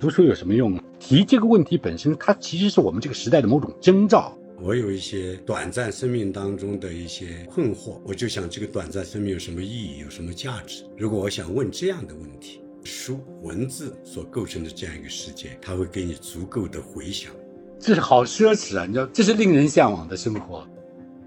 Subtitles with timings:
[0.00, 0.80] 读书有什么用？
[1.00, 4.32] 提这个问题本身，它其实是我们这个时代的某种征兆。
[4.62, 10.84] 我有一些短暂生命当中的一些困惑，我就想这个短暂生命有什么意义，有什么价值？
[10.96, 17.32] 如果我想问这样的问题，书文字所构成的这样一个世界，它会给你足够的回响。
[17.80, 18.86] 这是好奢侈啊！
[18.86, 20.64] 你知道，这是令人向往的生活，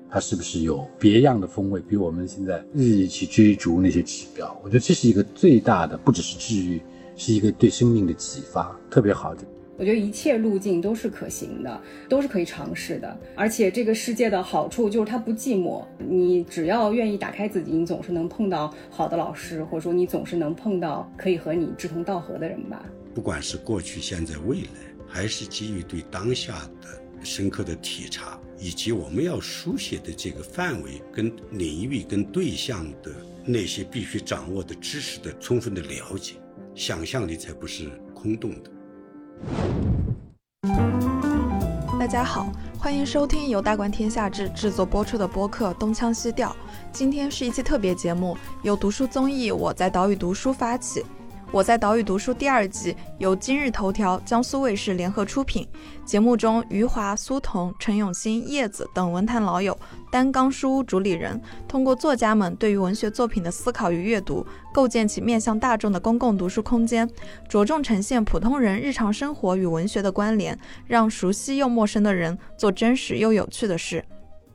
[0.10, 1.82] 它是不是有别样的风味？
[1.82, 6.82] 比我们现在日益去追逐那些指标，我觉得这是一个最大的，不只是治愈，
[7.24, 9.43] 是一个对生命的启发，特别好的。
[9.78, 13.16] 我觉得一切路径都是可行的，都是可以尝试的。
[13.36, 22.84] 而且这个世界的好处就是它不寂寞，你只要愿意打开自己，你总是能碰到好的老师，或者说你总是能碰到可以和你志同道合的人吧。
[23.14, 24.70] 不管是过去、现在、未来，
[25.07, 26.88] 还是基于对当下的
[27.24, 33.12] 深刻的体察，以及我们要书写的这个范围、跟领域、跟对象的
[33.45, 36.34] 那些必须掌握的知识的充分的了解，
[36.73, 38.72] 想象力才不是空洞的。
[42.00, 46.50] 大家好，欢迎收听由大观天下制制作播出的播客《东腔西调》。
[46.92, 51.06] 今天是一期特别节目，由读书综艺《我在岛屿读书》发起。
[51.54, 55.68] 我在岛屿读书第二季由今日头条、江苏卫视联合出品。
[56.06, 59.78] 节目中，余华、苏童、陈永新、叶子等文坛老友，
[60.10, 67.10] 担纲书屋主理人，通过作家们对于文学作品的思考与阅读，构建起面向大众的公共读书空间，
[67.50, 70.58] 着重呈现普通人日常生活与文学的关联，
[70.88, 74.02] 让熟悉又陌生的人做真实又有趣的事。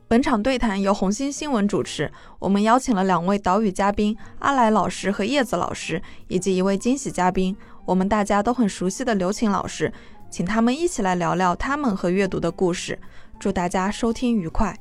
[0.09, 9.91] 本场对谈由红星新闻主持，我们邀请了两位岛屿嘉宾阿来老师和叶子老师，以及一位惊喜嘉宾，我们大家都很熟悉的刘琴老师，
[10.29, 12.97] 请他们一起来聊聊他们和阅读的故事。
[13.37, 14.77] 祝大家收听愉快。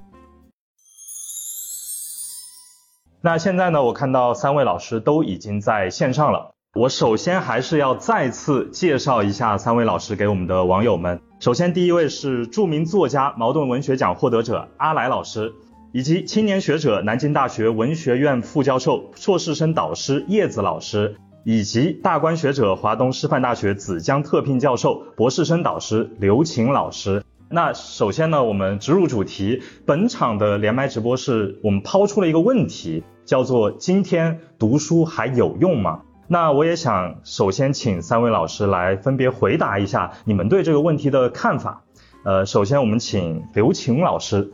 [3.21, 6.56] 那现在呢，我看到三位老师都已经在线上了。
[6.77, 11.19] 我首先还是要再次介绍一下三位老师给我们的网友们。
[11.41, 15.55] 首先，第一位是著名作家、茅盾文学奖获得者阿来老师，
[15.93, 27.25] 以及青年学者、南京大学文学院副教授、硕士生导师叶子老师，以及大观学者、华东师范大学紫江特聘教授、博士生导师刘琴老师。
[27.49, 41.85] 那首先呢，我们直入主题，本场的连麦直播是我们抛出了一个问题，叫做“今天读书还有用吗？”那我也想首先请三位老师来分别回答一下你们对这个问题的看法。
[42.25, 44.51] 呃，首先我们请刘晴老师，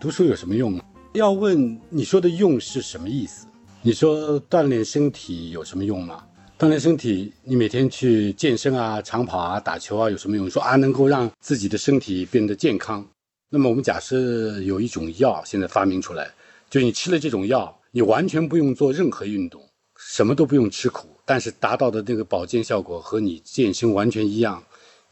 [0.00, 0.80] 读书有什么用？
[1.14, 3.48] 要问你说的用是什么意思？
[3.82, 6.22] 你说锻炼身体有什么用吗？
[6.56, 10.48] 锻炼身体，你每天去健身啊、长跑啊、打球啊有什么用？
[10.48, 13.04] 说啊，能够让自己的身体变得健康。
[13.48, 16.30] 那么我们假设有一种药现在发明出来，
[16.68, 19.60] 就你吃了这种药，你完全不用做任何运动。
[20.02, 24.62] 什么都不用吃苦，但是达到的那个保健效果和你健身完全一样，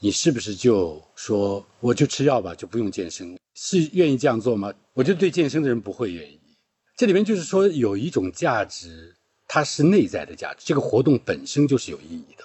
[0.01, 3.39] 你是不是就说我就吃药吧，就不用健身？
[3.55, 4.73] 是愿意这样做吗？
[4.95, 6.41] 我觉得对健身的人不会愿意。
[6.97, 9.15] 这里面就是说有一种价值，
[9.47, 12.45] 它是内在的价值，这个活动本身就是有意义的。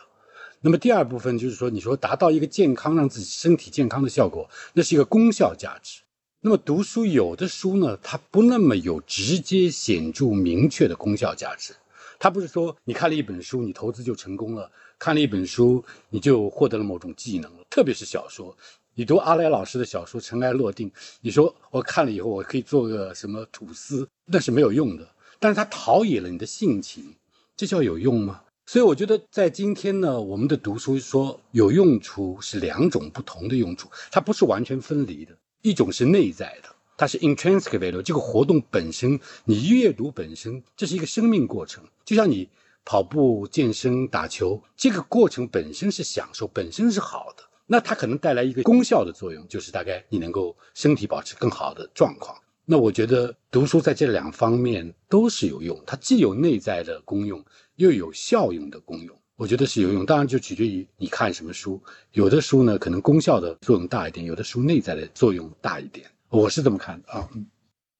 [0.60, 6.02] 那么第二部分就是说，你说达到一个健康，让自己身体健康的效果，那是一个功效价值。
[6.42, 11.74] 那么读书有的书呢，它不那么有直接显著明确的功效价值。
[12.24, 17.66] 他不是说你看了一本书，你投资就成功了；看了一本书，你就获得了某种技能了。
[17.70, 18.56] 特别是小说，
[18.96, 20.90] 你读阿来老师的小说《尘埃落定》，
[21.20, 25.06] 你说我看了以后，我可以做个什么吐司，那是没有用的。
[25.38, 27.14] 但是他陶冶了你的性情，
[27.58, 28.42] 这叫有用吗？
[28.68, 35.36] 所以我觉得，在今天呢，我们的读书说有用处是两种不同的用处，它不是完全分离的。
[35.62, 41.84] 一种是内在的，它是 intrinsic value，这个活动本身，你阅读本身，这是一个生命过程。
[42.06, 42.50] 就像你
[42.86, 47.44] 跑步、健身、打球，这个过程本身是享受，本身是好的。
[47.66, 52.38] 那它可能带来一个功效的作用，就是大概你能够身体保持更好的状况。
[52.66, 57.44] 那我觉得读书在这两方面都是有用，它既有内在的功用，
[57.76, 59.18] 又有效用的功用。
[59.36, 61.82] 我觉得是有用，当然就取决于你看什么书。
[62.12, 66.06] 有的书呢，可能功效的作用大一点；有的书内在的作用大一点。
[66.34, 67.30] 我是这么看的啊。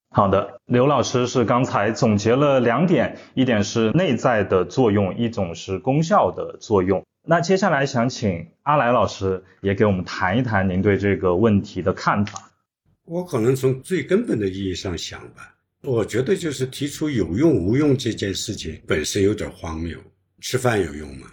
[0.10, 7.06] 好的，刘老师是刚才总结了两点，一点是内在的作用，一种是功效的作用。
[7.26, 12.52] 那接下来想请阿来老师也给我们谈一谈您对这个问题的看法。
[13.06, 19.96] 我可能从最根本的意义上想吧，我觉得就是提出有用无用这件事情本身有点荒谬。
[20.40, 21.28] 吃饭有用吗？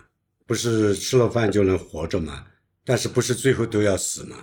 [0.47, 2.45] 不是吃了饭就能活着吗？
[2.85, 4.37] 但是不是最后都要死吗？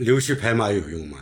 [0.00, 1.18] 溜须拍马有用吗？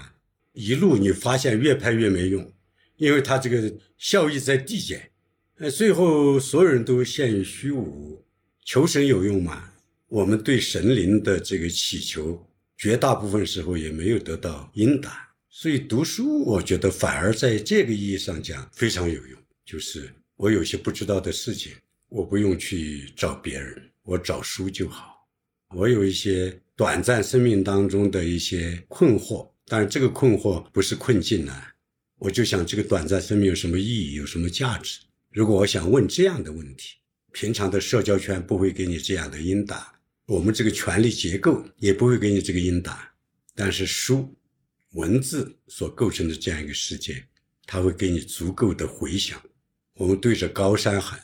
[0.55, 2.53] 一路你发现越拍越没用，
[2.97, 5.11] 因为它这个效益在递减，
[5.59, 8.25] 呃，最后所有人都陷于虚无。
[8.65, 9.73] 求神有用吗？
[10.09, 12.49] 我们对神灵的这个祈求，
[12.79, 15.29] 绝大部分时候也没有得到应答。
[15.51, 19.39] 所以读书，我觉得反而在这个意义上讲非常有用。
[19.65, 21.73] 就是我有些不知道的事情，
[22.09, 25.27] 我不用去找别人，我找书就好。
[25.71, 31.55] 我有一些短暂生命当中的一些困惑，但是这个困惑不是困境呢，
[32.19, 35.01] 我就想这个短暂生命有什么意义，有什么价值？
[35.31, 36.97] 如果我想问这样的问题，
[37.33, 43.13] 平常的社交圈不会给你这样的应答，我们这个权力结构也不会给你这个应答，
[43.55, 44.35] 但是书。
[44.95, 47.27] 文字所构成的这样一个世界，
[47.67, 49.43] 它会给你足够的回响。
[49.95, 51.21] 我们对着高山喊，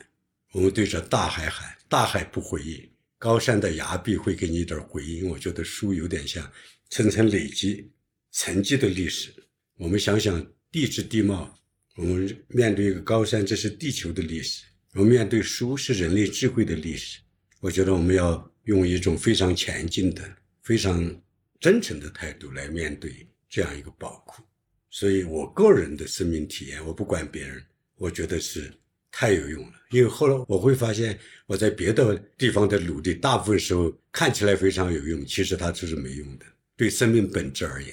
[0.51, 5.29] 我们对着大海喊，大海不回应，高山的崖壁会给你一点回应。
[5.29, 6.51] 我觉得书有点像
[6.89, 7.89] 层层累积、
[8.33, 9.33] 沉积的历史。
[9.77, 11.59] 我们想想地质地貌，
[11.97, 17.21] 我们面对一个高山，这是地球的历史；我们面对书，是人类智慧的历史。
[17.61, 21.23] 我觉得我们要用一种非常前进的、非常
[21.59, 23.27] 真诚的态度来面对。
[23.53, 24.45] 这样一个宝库，
[24.91, 27.61] 所以我个人的生命体验，我不管别人，
[27.97, 28.73] 我觉得是
[29.11, 29.73] 太有用了。
[29.91, 36.47] 因为后来我会发现，我在别的地方的努力，大部分时候看起来非常有用，其实它就是没用的。
[36.77, 37.93] 对生命本质而言，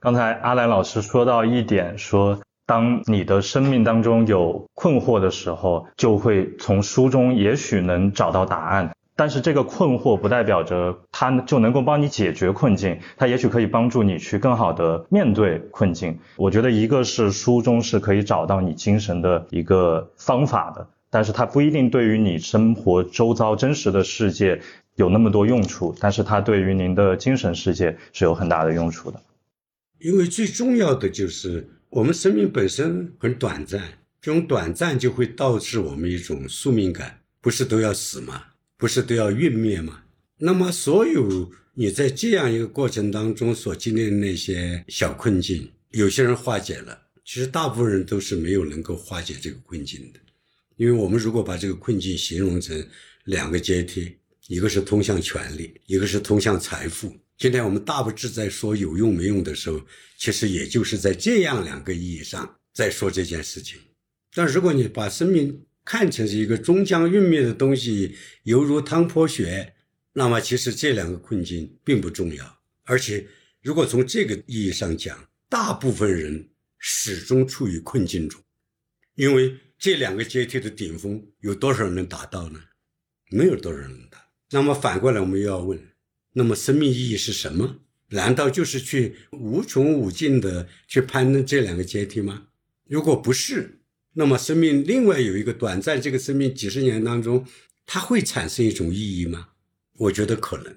[0.00, 8.92] 刚才阿兰老师说到一点，说当你的生命当中有困惑的时候，就会从书中也许能找到答案。
[9.16, 16.20] 但是这个困惑不代表着它就能够帮你解决困境，它也许可以帮助你去更好的面对困境。
[16.36, 24.60] 我觉得一个是书中是可以找到你精神的一个方法的，但是它不一定对于你生活周遭真实的世界
[24.94, 29.20] 有那么多用处，但是它对于您的精神世界是有很大的用处的。
[30.00, 38.44] 因为最重要的就是我们生命本身很短暂，这种短暂就会导致我们一种宿命感，不是都要死吗？
[38.76, 40.02] 不是都要陨灭吗？
[40.38, 50.20] 那么，所有你在这样一个过程当中所经历的那些小困境，有些人化解了，其实大部分人都是没有能够化解这个困境的。
[50.76, 52.86] 因为我们如果把这个困境形容成
[53.24, 54.16] 两个阶梯，
[54.46, 57.12] 一个是通向权力，一个是通向财富。
[57.38, 59.80] 今天我们大不致在说有用没用的时候，
[60.16, 63.80] 其实也就是在这样两个意义上在说这件事情。
[64.34, 69.74] 但如果你把生命，看成是一个终将陨灭的东西，犹如汤泼雪。
[70.14, 72.58] 那么，其实这两个困境并不重要。
[72.82, 73.24] 而且，
[73.62, 78.42] 如果从这个意义上讲，大部分人始终处于困境中，
[79.14, 82.58] 因为这两个阶梯的顶峰有多少人能达到呢？
[83.30, 84.18] 没有多少人能达。
[84.50, 85.80] 那么反过来，我们又要问：
[86.38, 87.80] 那么生命意义是什么？
[88.10, 92.46] 难道就是去无穷无尽的去攀登这两个阶梯吗？
[92.86, 93.80] 如果不是，
[94.12, 97.44] 那么，生命另外有一个短暂，这个生命几十年当中，
[97.84, 99.48] 它会产生一种意义吗？
[99.94, 100.72] 我觉得可能，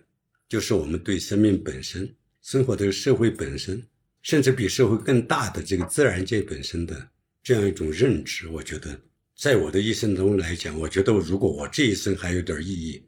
[0.49, 2.11] 就是我们对生命本身、
[2.41, 3.85] 生活的社会本身，
[4.23, 7.09] 甚至比社会更大的这个自然界本身的
[7.43, 8.47] 这样一种认知。
[8.47, 8.99] 我觉得，
[9.37, 13.03] 在我的一生中来讲，我觉得如果我这一生还有点意义，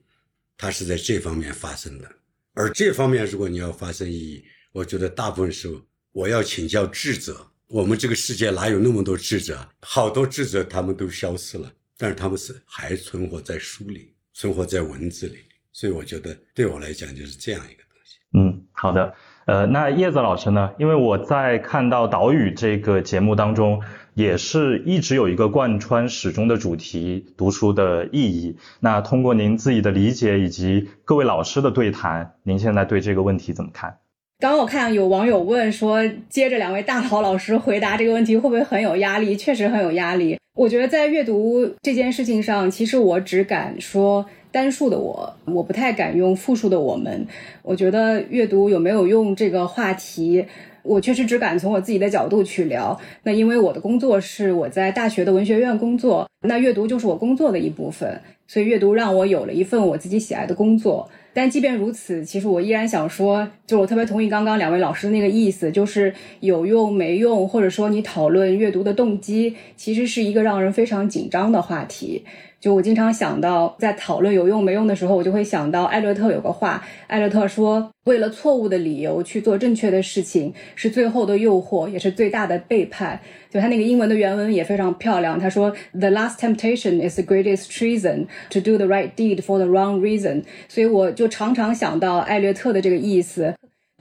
[0.56, 2.10] 它是在这方面发生的。
[2.54, 7.36] 而这方面，如果你要发生意义，我觉得大部分时候我要请教智者。
[7.68, 9.58] 我们这个世界哪有那么多智者？
[9.82, 15.40] 好多智者他们都消失了，但是他们是还存活在书里，存活在文字里。
[15.72, 18.18] 所以我觉得对我来讲就是这样一个东西。
[18.38, 19.16] 嗯，好的。
[19.46, 20.72] 呃，那叶子老师呢？
[20.78, 23.82] 因为我在看到岛屿这个节目当中，
[24.14, 28.56] 也是一直有一个贯穿始终的主题：读书的意义。
[28.80, 33.98] 那通过您自己的理解以及各位老师的对谈，您现在对这个问题怎么看？
[34.40, 39.36] 刚刚我看有网友问说，接着两位大佬老师回答这个问题会不会很有压力？
[39.36, 40.38] 确实很有压力。
[40.56, 47.26] 我觉得在阅读这件事情上，其实我只敢说单数的我，我不太敢用复数的我们。
[47.64, 50.46] 我觉得阅读有没有用这个话题，
[50.84, 53.00] 我确实只敢从我自己的角度去聊。
[53.24, 61.10] 那因为我的工作是我在大学的文学院工作，那阅读就是我工作的一部分，所以阅读让我有了一份我自己喜爱的工作。
[61.36, 72.24] 但即便如此，其实我依然想说，就我特别同意刚刚两位老师的那个意思，就是有用没用，或者说你讨论阅读的动机，其实是一个让人非常紧张的话题。
[72.64, 83.20] 就我经常想到，在讨论有用没用的时候，我就会想到艾略特有个话，艾略特说：“为了错误的理由去做正确的事情，是最后的诱惑，也是最大的背叛。”
[83.52, 93.54] 就他那个英文的原文也非常漂亮，他说：“The last temptation is the greatest treason to do the right deed for the wrong reason。”所以我就常常想到艾略特的这个意思。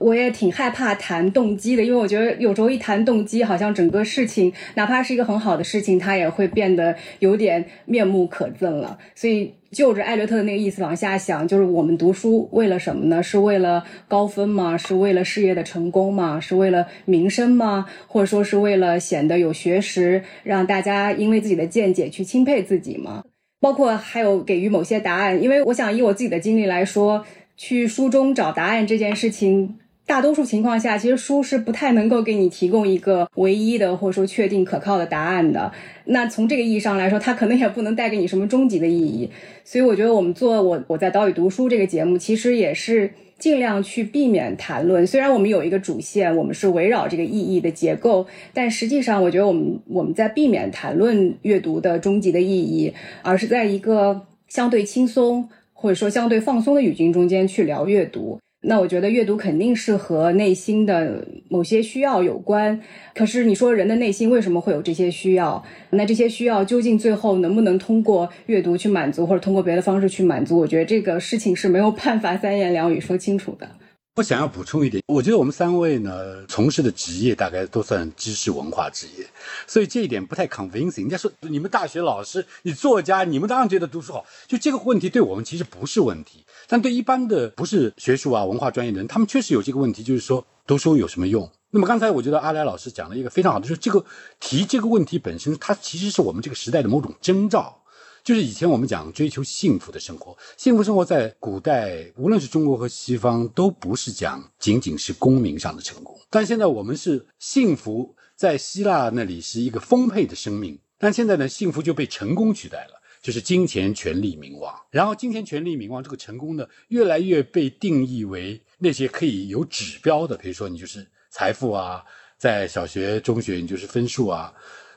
[0.03, 8.97] 我也挺害怕谈动机的，因为我觉得有时候一谈动机，好像整个事情，哪怕是一个很好的事情，它也会变得有点面目可憎了。
[9.15, 13.23] 所以就着艾略特的那个意思往下想，就是我们读书为了什么呢？
[13.23, 14.77] 是为了高分吗？
[14.77, 16.37] 是为了事业的成功吗？
[16.37, 17.85] 是为了名声吗？
[18.07, 23.23] 或者说是为了显得有学识，让大家因为自己的见解去钦佩自己吗？
[23.61, 29.79] 包括还有给予某些答案，因为我想以我自己的经历来说，去书中找答案这件事情。
[30.05, 35.71] 大多数情况下，其实书是不太能够给你提供一个唯一的或者说确定可靠的答案的。
[36.05, 39.29] 那从这个意义上来说，它可能也不能带给你什么终极的意义。
[39.63, 45.07] 所以我觉得我们做我我在岛屿读书这个节目，其实也是尽量去避免谈论。
[45.07, 58.37] 虽然我们有一个主线，我们是围绕这个意义的结构，但实际上我觉得我们我们在避免谈论阅读的终极的意义，而是在一个相对轻松或者说相对放松的语境中间去聊阅读。
[58.65, 62.79] 那我觉得阅读肯定是和内心的某些需要有关。
[63.13, 65.61] 可是你说人的内心为什么会有这些需要？
[65.89, 70.57] 那这些需要究竟最后能不能通过阅读去满足，或者通过别的方式去满足？
[70.57, 73.69] 我觉得这个事情是没有办法三言两语说清楚的。
[74.15, 79.25] 我想要补充一点，我觉得我们三位呢从事的职业大概都算知识文化职业，
[79.65, 81.01] 所以这一点不太 convincing。
[81.01, 91.49] 人家说你们大学老师，你作家，你们当然觉得读书好，就这个问题对我们其实不是问题，但对一般的不是学术啊文化专业的人，他们确实有这个问题，就是说读书有什么用？
[91.71, 94.05] 那么刚才我觉得阿来老师讲了一个非常好的，就是这个
[94.39, 97.79] 提这个问题本身，它其实是我们这个时代的某种征兆。
[98.23, 106.17] 就是以前我们讲追求幸福的生活，幸福生活在古代，无论是中国和西方，都不是讲仅仅是功名上的成功。
[106.29, 114.73] 但现在我们是幸福，在希腊那里是一个丰沛的生命，但现在呢，幸福就被成功取代了，就是金钱、权力、名望。
[114.89, 122.01] 然后金钱、权力、名望这个成功呢，越来越被定义为那些可以有指标的，比如说你就是财富啊，
[122.37, 124.53] 在小学、中学你就是分数啊。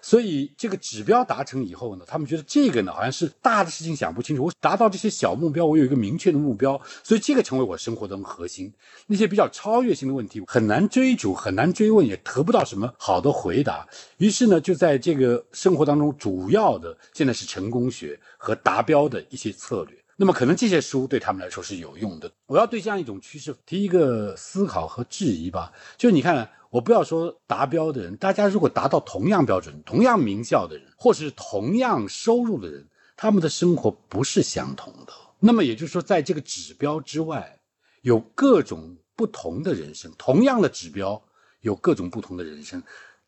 [0.06, 4.44] 所以这个指标达成以后呢，他们觉得这个呢好像是大的事情想不清楚。
[4.44, 8.72] 我达到这些小目标，我有一个明确的目标，所以这个成为我生活的核心。
[9.08, 13.84] 那些比较超越性的问题很难追逐，很难追问，也得不到什么好的回答。
[14.18, 19.98] 于是呢，就在这个生活当中，主要的现在是成功学和达标的一些策略。
[20.16, 22.30] 那么可能这些书对他们来说是有用的。
[22.46, 26.48] 我要对这样一种趋势提一个思考和质疑吧，就你看。
[26.70, 35.12] 我不要说达标的人，大家如果达到同样标准、同样名校的人，或是同样收入的人，他们的生活不是相同的。
[35.38, 37.58] 那么也就是说，在这个指标之外，
[38.02, 40.12] 有各种不同的人生。
[40.18, 41.23] 同样的指标，
[41.61, 42.82] 有各种不同的人生。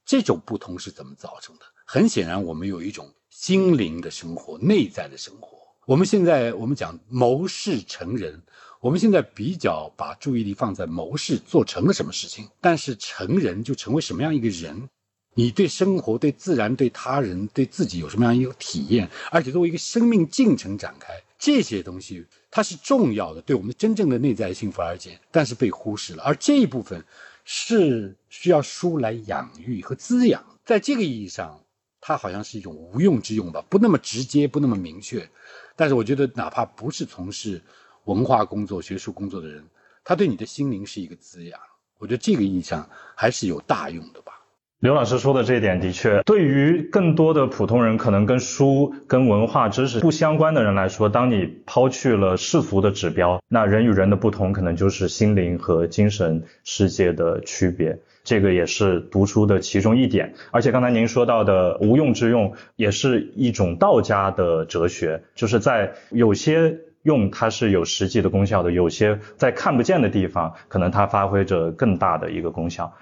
[0.05, 1.63] 这种不同是怎么造成的？
[1.85, 5.59] 很显然，我们有一种心灵的生活、内在的生活。
[5.87, 8.43] 我们现在我们讲谋事成人。
[8.81, 14.89] 我们现在比较把注意力放在谋事做成了什么事情，但是成人就成为什么样一个人？
[15.35, 19.09] 你对生活、对自然、对他人、对自己有什么样一个体验？
[19.31, 26.23] 而且作为一个生命进程展开，这些东西它是重要的，对我们真正的内在幸福而言，但是被忽视了。
[26.23, 27.05] 而这一部分
[27.45, 30.45] 是需要书来养育和滋养。
[30.65, 31.61] 在这个意义上，
[32.01, 35.29] 它好像是一种无用之用吧，不那么直接，不那么明确。
[35.75, 37.61] 但是我觉得，哪怕不是从事。
[38.09, 39.63] 文化工作、学术工作的人，
[40.03, 41.61] 他对你的心灵是一个滋养。
[41.99, 44.33] 我觉得这个印象还是有大用的吧。
[44.79, 57.99] 刘老师说的这一点的确，对于更多的普通人，可能跟书、跟文化知识不相关的人来说，当你抛去了世俗的指标，那人与人的不同，可能就是心灵和精神世界的区别。
[58.25, 60.33] 这个也是读书的其中一点。
[60.51, 66.79] 而且刚才您说到的无用之用，也是一种道家的哲学，就是在有些。
[67.09, 72.93] 用它是有实际的功效的，有些在看不见的地方，可能它发挥着更大的一个功效。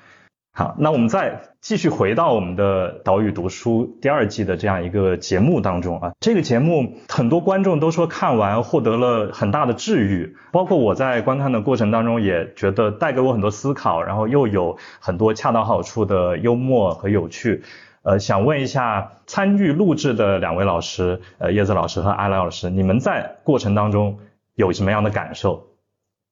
[0.53, 17.65] 好，那我们再继续回到我们的岛屿读书第二季的这样一个节目当中啊，这个节目很多观众都说看完获得了很大的治愈，包括我在观看的过程当中也觉得带给我很多思考，然后又有很多恰到好处的幽默和有趣。
[18.07, 24.21] 呃，想问一下参与录制的两位老师，呃，叶子老师和阿来老师，你们在过程当中
[24.55, 25.67] 有什么样的感受？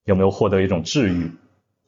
[0.04, 1.33] 有没有获得一种治愈？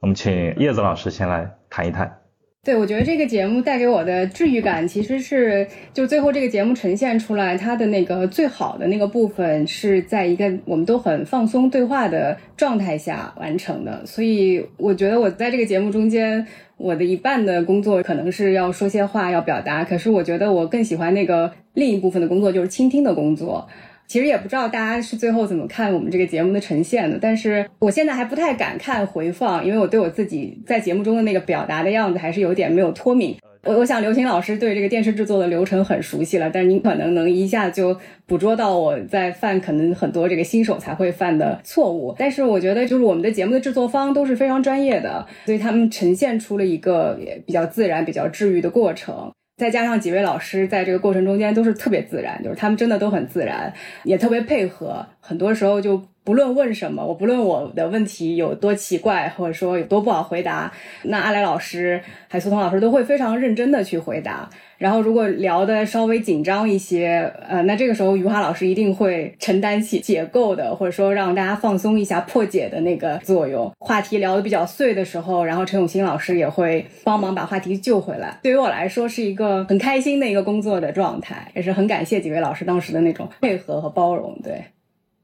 [0.01, 2.19] 我们请叶子老师先来谈一谈。
[2.67, 14.05] 对，我觉得这个节目带给我的治愈感，其实是就最后这个节目呈现出来，它的那个最好的那个部分，是在一个我们都很放松对话的状态下完成的。
[14.05, 16.45] 所以我觉得我在这个节目中间，
[16.77, 19.85] 我的一半的工作可能是要说些话，要表达。
[19.85, 23.69] 可是我觉得我更喜欢那个另一部分的工作，就是倾听的工作。
[24.07, 33.37] 其实也不知道大家是最后怎么看我们这个节目的呈现的，但是我现在还不太敢看回放，因为我对我自己在节目中的那个表达的样子还是有点没有脱敏。
[33.65, 42.15] 我我想刘琴老师对这个电视制作的流程很熟悉了，但是您可能能一下就捕捉到我在犯可能很多这个新手才会犯的错误。
[42.17, 49.33] 但是我觉得就是我们的节目的制作方都是非常专业的，所以他们呈现出了一个比较自然、比较治愈的过程。
[49.57, 53.73] 再加上几位老师在这个过程中间都是特别自然，就是他们真的都很自然，
[54.05, 55.07] 也特别配合。
[55.21, 60.71] 很多时候就不论问什么，我不论我的问题有多奇怪，或者说有多不好回答，
[61.05, 64.51] 那阿来老师还苏通老师都会非常认真的去回答。
[64.79, 73.71] 然后如果聊的稍微紧张一些，呃，那这个时候余华老师一定会承担起解构的，或者说让大家放松一下、破解的那个作用。
[73.79, 78.39] 话题聊得比较碎的时候，然后陈永新老师也会帮忙把话题救回来。
[78.43, 84.39] 对于我来说，是一个很开心的一个工作的状态，也是很感谢几位老师当时的那种配合和包容。
[84.43, 84.63] 对。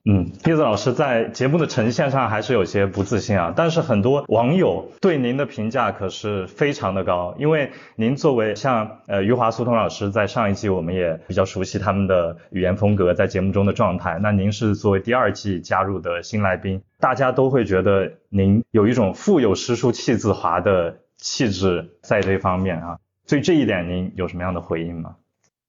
[0.05, 25.15] 嗯，叶子老师在节目的呈现上还是有些不自信啊，但是很多网友对您的评价可是非常的高，因为您作为像呃余华、苏童老师在上一季我们也比较熟悉他们的语言风格，在节目中的状态，那您是作为第二季加入的新来宾，大家都会觉得您有一种腹有诗书气自华的气质在这方面啊，所以这一点您有什么样的回应吗？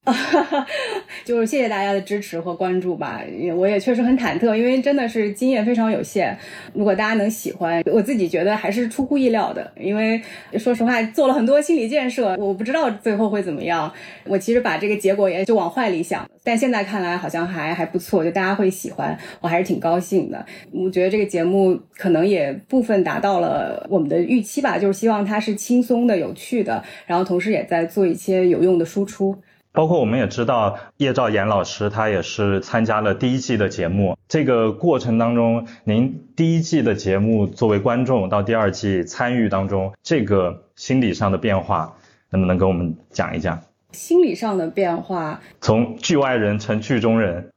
[1.24, 3.22] 就是谢谢大家的支持和关注吧，
[3.56, 6.38] 我也确实很忐忑，因为真的是经验非常有限。
[6.74, 9.72] 如果大家能喜欢，我自己觉得还是出乎意料的。
[9.80, 10.22] 因为
[10.58, 13.90] 说实话，做了很多心理建设，我不知道最后会怎么样。
[14.26, 20.46] 我其实把这个结果也就往坏里想，但现在看来好像还还不错，就大家会喜欢，我还是挺高兴的。
[20.74, 29.34] 我觉得这个节目可能也部分达到了我们的预期吧，就是希望它是轻松的、有趣的，然后同时也在做一些有用的输出。
[29.74, 34.16] 包括我们也知道叶兆言老师，他也是参加了第一季的节目。
[34.30, 41.96] 这个过程当中，您第一季的节目作为观众到第二季参与当中，这个心理上的变化，
[42.30, 43.60] 能不能跟我们讲一讲？
[43.92, 47.48] 心理上的变化，从剧外人成剧中人。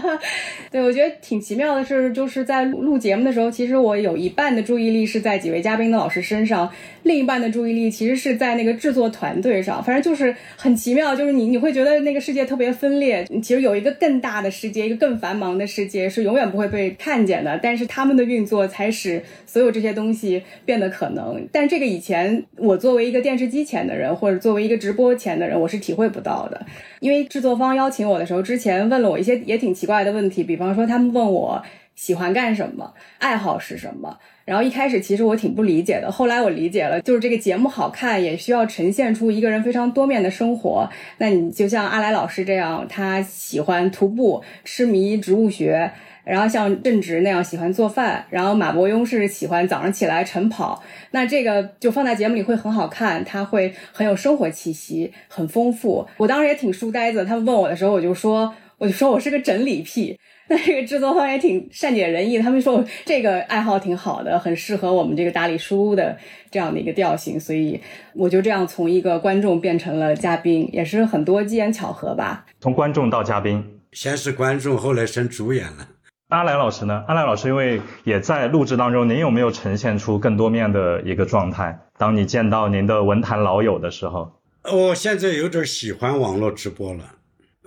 [0.70, 6.70] 对，我觉得挺奇妙的是，就是在录节目的时候，其实我有一半的注意力是在几位嘉宾的老师身上，
[7.10, 9.82] 另一半的注意力其实是在那个制作团队上。
[9.82, 21.44] 反正就是很奇妙，就是你你会觉得那个世界特别分裂，其实有一个更大的世界，一个更繁忙的世界是永远不会被看见的，但是他们的运作才使所有这些东西变得可能。
[21.50, 26.64] 但这个以前我作为一个电视机前的人，或者作为一个直播前的人，我是体会不到的。
[27.00, 31.60] 因为制作方邀请我的时候，之前问了我一些也挺奇怪的问题，比方说他们问我
[32.00, 34.18] 喜欢干什么，爱好是什么。
[34.46, 40.88] 然后一开始其实我挺不理解的，后来我理解了，就是这个节目好看，也需要呈现出一个人非常多面的生活。
[41.18, 45.92] 那你就像阿来老师这样，他喜欢徒步，痴迷植物学。
[46.24, 56.06] 然后像郑直那样喜欢做饭，然后马伯庸是喜欢早上起来晨跑，那这个就放在节目里会很好看，它会很有生活气息，很丰富。
[56.16, 60.18] 我当时也挺书呆子，他们问我的时候，我就说，我就说我是个整理癖。
[60.52, 66.18] 那这个制作方也挺善解人意，他们说我这个爱好挺好的，很适合我们这个大理书屋的
[66.50, 67.80] 这样的一个调性，所以
[68.14, 72.44] 我就这样从一个观众变成了嘉宾，也是很多机缘巧合吧。
[72.58, 75.86] 从观众到嘉宾，先是观众，后来升主演了。
[76.30, 77.04] 阿来老师呢？
[77.06, 81.78] 阿来老师因为也在录制当中，您有没有呈现出更多面的一个状态？
[81.96, 84.32] 当你见到您的文坛老友的时候，
[84.64, 87.04] 我现在有点喜欢网络直播了。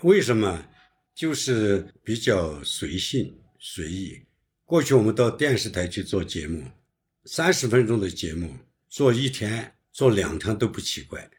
[0.02, 0.60] 为什么？
[1.14, 4.22] 就是比较随性随意。
[4.66, 6.64] 过去我们到电视台去做节目，
[7.26, 8.56] 三十分钟的节目
[8.90, 11.30] 做一天、做两天都不奇怪。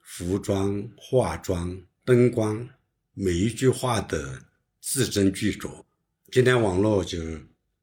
[0.00, 2.68] 服装、化妆、灯光，
[3.12, 4.42] 每一句话的
[4.80, 5.84] 字斟句酌。
[6.32, 7.18] 今天网络就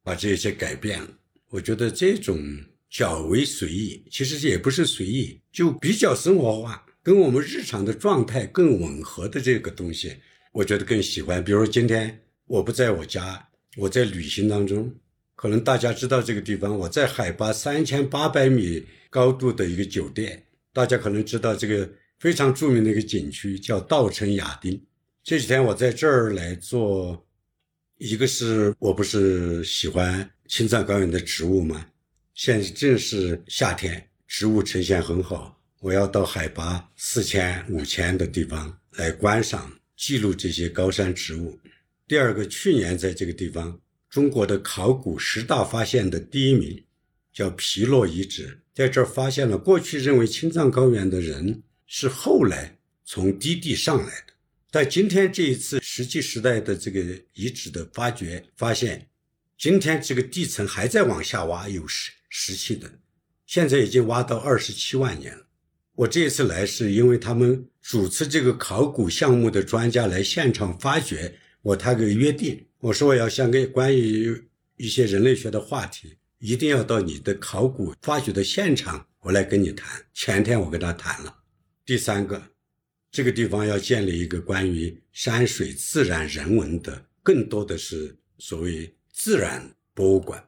[0.03, 1.09] 把这些改变了，
[1.49, 2.37] 我觉得这种
[2.89, 10.17] 较为随意，其实也不是随意，就比较生活化，跟我们日常的状态更吻合的这个东西，
[10.55, 11.43] 我觉得更喜欢。
[11.43, 14.89] 比如今天我不在我家，我在旅行当中，
[15.35, 20.41] 可能大家知道这个地方，我在海拔三千八百米高度的一个酒店，
[20.71, 21.89] 大家可能知道这个
[22.19, 24.81] 非常著名的一个景区叫稻城亚丁。
[25.25, 27.21] 这几天我在这儿来做。
[27.97, 31.85] 一个是我不是喜欢青藏高原的植物吗？
[32.33, 35.57] 现在正是夏天，植物呈现很好。
[35.79, 41.59] 我要到海拔四千、五千的地方来观赏、记录这些高山植物。
[42.07, 43.79] 第二个，去年在这个地方，
[44.09, 46.83] 中国的考古十大发现的第一名，
[47.33, 54.33] 叫皮洛遗址，在这儿发现了过去认为青藏高原的人是后来从低地上来的。
[54.71, 57.01] 在今天这一次石器时代的这个
[57.33, 59.07] 遗址的发掘，发现
[59.57, 62.99] 今天这个地层还在往下挖，有石石器的，
[63.45, 65.44] 现在已经挖到二十七万年了。
[65.95, 80.03] 我这次来是因为他们主持这个考古项目的专家来现场发掘，我谈个约定，我说我要想跟关于一些人类学的话题，一定要到你的考古发掘的现场，我来跟你谈。
[80.13, 81.33] 前天我跟他谈了。
[81.85, 82.41] 第三个。
[83.11, 90.45] 这个地方要建立一个关于山水自然人文的，更多的是所谓自然博物馆。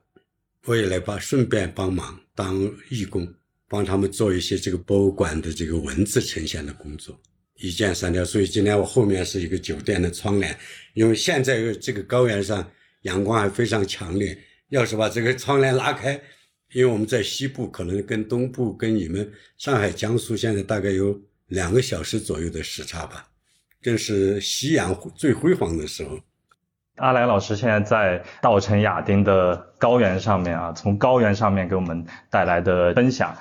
[0.65, 3.33] 我也来帮，顺便帮忙当义工，
[3.69, 7.19] 帮他们做一些这个博物馆的这个文字呈现的工作。
[7.55, 10.57] 一箭三雕，所以今天我后面是一个酒店的窗帘，
[10.93, 12.65] 因为现在这个高原上
[13.01, 14.37] 阳光还非常强烈，
[14.69, 16.13] 要是把这个窗帘拉开，
[16.73, 21.19] 因为我们在西部，可能跟东部跟你们上海、江苏现在大概有。
[21.47, 23.25] 两个小时左右的时差吧，
[23.81, 26.19] 正是夕阳最辉煌的时候。
[26.97, 33.33] 阿来老师现在在稻城亚丁的高原上面啊，从高原上面给我们带来的分享。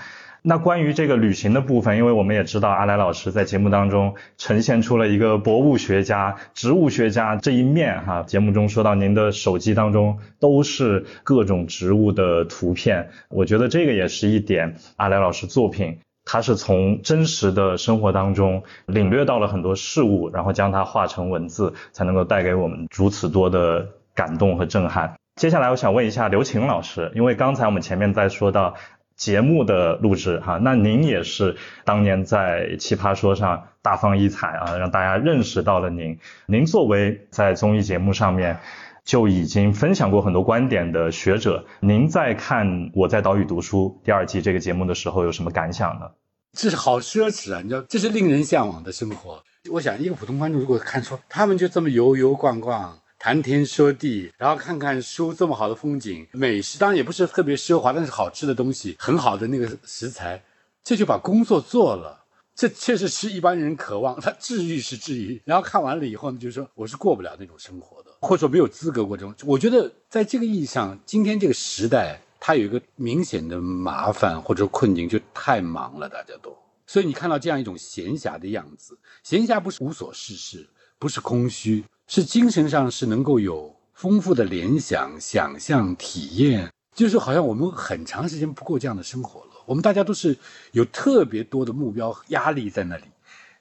[0.49, 8.23] 那关于这个旅行的部分，因为我们也知道阿来老师在节目当中呈现出了一个博物学家、植物学家这一面哈。
[8.23, 15.99] 节目中说到您的手机当中都是各种植物的图片，我觉得这个也是一点阿来老师作品。
[16.25, 25.17] 他是从真实的生活当中领略到了很多事物，然后将它化成文字，才能够带给我们如此多的感动和震撼。
[25.37, 28.75] 接下来我想问一下刘晴老师，因为刚才我们前面在说到
[29.17, 36.19] 节目的录制哈，那您也是当年在奇葩说上大放异彩啊，让大家认识到了您。
[36.47, 38.59] 您作为在综艺节目上面。
[39.07, 46.11] 就已经分享过很多观点的学者，您在看《我在岛屿读书》第二季这个节目的时候有什么感想呢？
[46.53, 47.61] 这是好奢侈啊！
[47.63, 49.41] 你知道，这是令人向往的生活。
[49.71, 60.41] 我想，一个普通观众如果看说他们就这么游游逛逛、谈天说地，然后看看书，这么好的风景、美食，当然也不是特别奢华，但是好吃的东西、很好的那个食材，
[60.85, 62.23] 这就把工作做了。
[62.55, 68.13] 这确实是一般人渴望，他治愈是治愈，然后看完了以后呢，就说我是过不了那种生活的。
[68.21, 76.57] 或者说没有资格过这种，我觉得在这个意义上，今天这个时代，它有一个明显的麻烦或者困境，就太忙了，大家都。
[76.87, 80.69] 所以你看到这样一种闲暇的样子，闲暇不是无所事事，
[81.01, 89.51] 不是空虚，是精神上是能够有丰富的联想、想象、体验，就是好像我们很长时间不过这样的生活了。
[89.67, 90.37] 我们大家都是
[90.73, 93.05] 有特别多的目标压力在那里。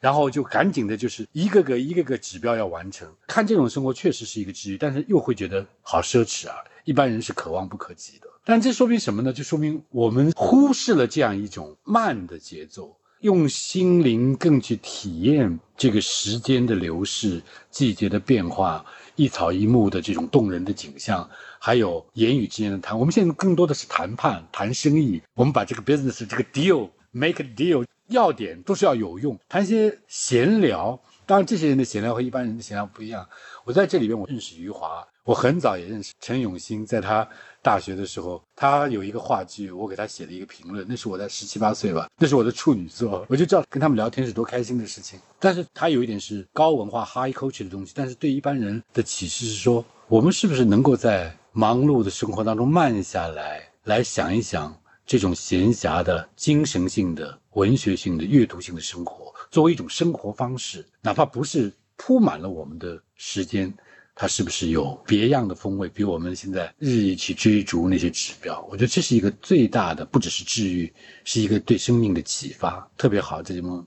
[0.01, 3.11] 然后就赶紧的，就是一个个一个个指标要完成。
[3.25, 6.57] 看这种生活确实是一个治愈，但是又会觉得好奢侈啊！
[6.83, 8.27] 一般人是可望不可及的。
[8.43, 9.33] 但这说明什么呢？
[9.33, 18.85] 就说明我们忽视了这样一种慢的节奏，用心灵更去体验这个时间的流逝、季节的变化、
[19.15, 22.99] 一草一木的这种动人的景象，还有言语之间的谈。
[22.99, 25.19] 我们现在更多的是谈判、谈生意。
[25.33, 27.83] 我们把这个 business 这个 deal make a deal。
[28.09, 31.01] 要点都是要有用，谈些闲聊。
[31.25, 33.27] 当然，这些人的闲聊和一般人的闲聊不一样。
[33.63, 36.85] 我在这里边，我认识余华，我很早也认识陈永新。
[36.85, 37.27] 在他
[37.65, 45.19] 大学的时候，他有一个话剧，我给他写了一个评论，那是我在十七八岁吧，那是我的处女作，我就知道跟他们聊天是多开心的事情。
[45.39, 57.39] 但是他有一点是高文化 high culture 的东西，但是对一般人的启示是说，我们是不是能够在忙碌的生活当中慢下来，来想一想这种闲暇的精神性的。
[57.55, 63.73] 文学性的、阅读性的生活，作为一种生活方式，哪怕不是铺满了我们的时间，
[64.15, 65.89] 它是不是有别样的风味？
[65.89, 70.91] 比我们现在日益去追逐那些指标，我觉得这是一个最大的，不只是治愈，
[71.25, 73.43] 是一个对生命的启发，特别好。
[73.43, 73.85] 这节目。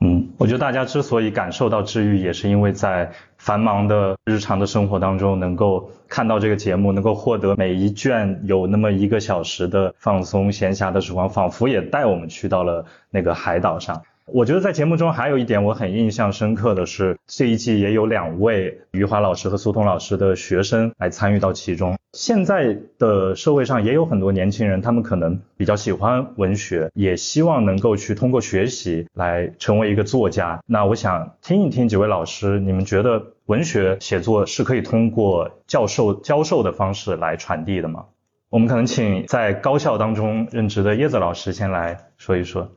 [0.00, 14.00] 嗯，我觉得大家之所以感受到治愈，也是因为在繁忙的日常的生活当中，能够看到这个节目，能够获得每一卷有那么一个小时的放松闲暇的时光，仿佛也带我们去到了那个海岛上。
[14.30, 21.96] 我觉得在节目中还有一点我很印象深刻的是，这一季也有两位余华老师和苏童老师的学生来参与到其中。
[22.12, 30.60] 现在的社会上也有很多年轻人，他们可能比较喜欢文学，也希望能够去通过学习来成为一个作家。
[30.66, 38.06] 那我想听一听几位老师，你们觉得文学写作是可以通过教授教授的方式来传递的吗？
[38.50, 42.70] 我们可能请在高校当中任职的叶子老师先来说一说。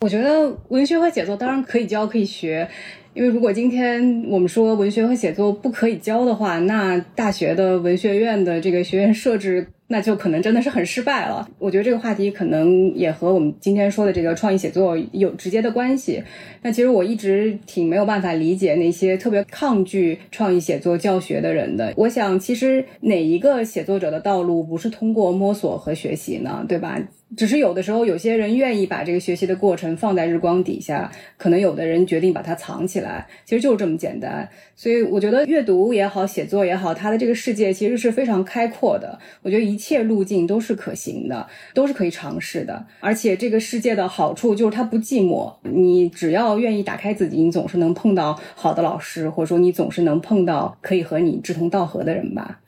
[0.00, 2.68] 我觉得文学和写作当然可以教可以学，
[3.14, 9.66] 因为如果今天我们说文学和写作不可以教的话，那大学的文学院的这个学院设置。
[9.86, 11.46] 那就可能真的是很失败了。
[11.60, 16.22] 我觉得这个话题可能也和我们今天说的这个创意写作有直接的关系。
[16.62, 21.92] 那其实我一直挺没有办法理解那些特别抗拒创意写作教学的人的。
[21.98, 26.64] 我想，其实哪一个写作者的道路不是通过摸索和学习呢？
[26.66, 26.98] 对吧？
[27.36, 34.48] 只是有的时候，有些人愿意把这个学习的过程放在日光底下，可能有的人决定把它藏起来，其实就是这么简单。
[34.76, 39.18] 所以我觉得阅读也好，写作也好，它的这个世界其实是非常开阔的。
[39.42, 42.86] 我觉得一切路径都是可行的，都是可以尝试的。
[43.00, 52.60] 而且这个世界的好处就是它不寂寞，你只要愿意打开自己，你总是能碰到好的老师，或者说你总是能碰到可以和你志同道合的人吧。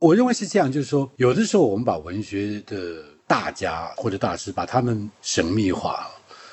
[0.00, 3.15] 我认为是这样，就是说，有的时候我们把文学的。
[3.26, 6.10] 大家或者大师把他们神秘化了，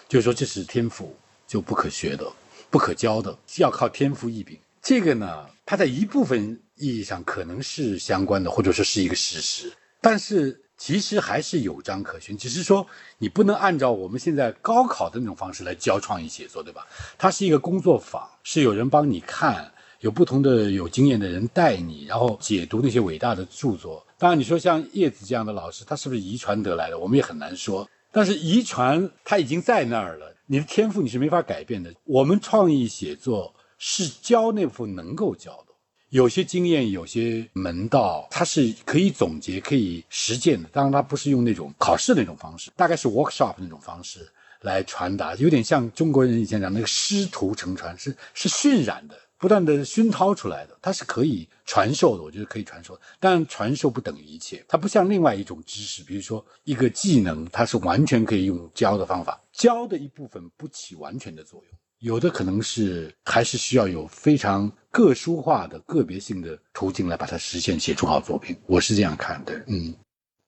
[0.08, 1.16] 就是说这是天赋，
[1.48, 2.26] 就不可学的、
[2.70, 4.58] 不可教的，要靠天赋异禀。
[4.82, 9.72] 这个呢，它在一部分意义上可能是相关的，或者说是一个事实。
[10.02, 12.86] 但是其实还是有章可循，只是说
[13.18, 16.86] 你不能按照我们现在高考的那种方式来教创意写作，对吧？
[17.18, 24.06] 它是一个工作坊，是有人帮你看，有不同的有经验的人带你，然后解读那些伟大的著作。
[24.24, 26.98] 当然，你说像叶子这样的老师，他是不是遗传得来的？
[26.98, 27.86] 我们也很难说。
[28.10, 31.94] 但是遗传他已经在那儿了，你的天赋你是没法改变的。
[32.06, 35.74] 我们创意写作是教那部分能够教的，
[36.08, 40.70] 有些经验、有些门道，它是可以总结、可以实践的。
[40.72, 44.26] 当然，它不是用那种考试那种方式，大概是 workshop 那种方式
[44.62, 49.18] 来传达，有点像中国人以前讲那个师徒成传，是是渲染的。
[49.44, 52.98] 不断的熏陶出来的，它是可以传授的，我觉得可以传授。
[53.20, 68.56] 但传授不等于一切，它不像另外一种知识，比如说一个技能，它是完全可以用教的方法教的一部分不起完全的作用，有的可能是还是需要有非常个殊化的个别性的途径来把它实现，写出好作品。
[68.66, 69.94] 我是这样看的，嗯。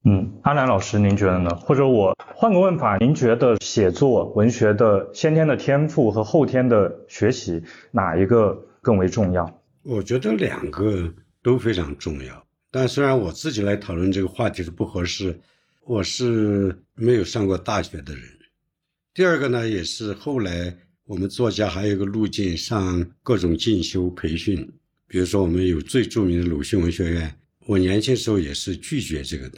[0.07, 1.49] 嗯，阿南老师，您觉得呢？
[1.55, 9.63] 或者我换个问法，您觉得写作文学的先天的天赋和后天的学习哪一个更为重要？
[9.81, 12.45] 我觉得两个都非常重要。
[12.69, 15.35] 但虽然我自己来讨论这个话题是不合适，
[15.81, 18.23] 我是没有上过大学的人。
[19.11, 24.71] 第二个呢，也是后来我们作家还有一个路径，上各种进修培训，
[25.07, 29.57] 比如说我们有最著名的鲁迅文学院，我年轻时候也是拒绝这个的。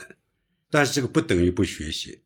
[0.69, 2.17] 但是这个不等于不学习，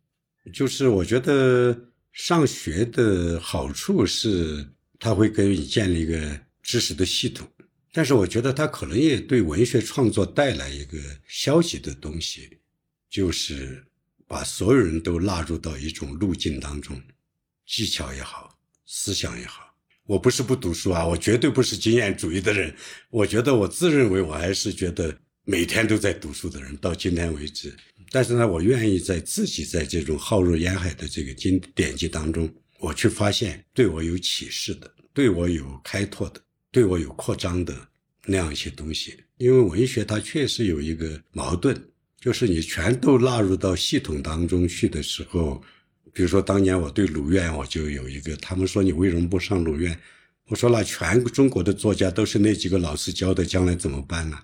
[0.53, 1.75] 就是我觉得
[2.11, 4.67] 上学的好处是，
[4.99, 7.47] 它会给你建立一个知识的系统。
[7.93, 10.97] 但是我觉得它可能也对文学创作带来一个
[11.27, 12.57] 消极的东西，
[13.09, 13.85] 就是
[14.27, 17.01] 把所有人都纳入到一种路径当中，
[17.65, 19.75] 技巧也好，思想也好。
[20.05, 22.73] 我不是不读书啊，我绝对不是经验主义的人。
[23.09, 27.75] 我觉得我自认为我还是觉得每天都在读书的人，到今天为止。
[28.09, 36.41] 但是呢，我愿意在自己在这种浩如烟海的这个经典籍当中，我去发现对我有启示的、对我有开拓的、
[36.71, 37.75] 对我有扩张的
[38.25, 39.17] 那样一些东西。
[39.37, 41.75] 因为文学它确实有一个矛盾，
[42.19, 45.61] 就是你全都纳入到系统当中去的时候，
[46.13, 49.99] 比如说当年我对鲁院，我就有一个，他们说你为什么不上鲁院？
[50.47, 54.37] 我说那全中国的作家都是那几个老师教的，将来怎么办呢？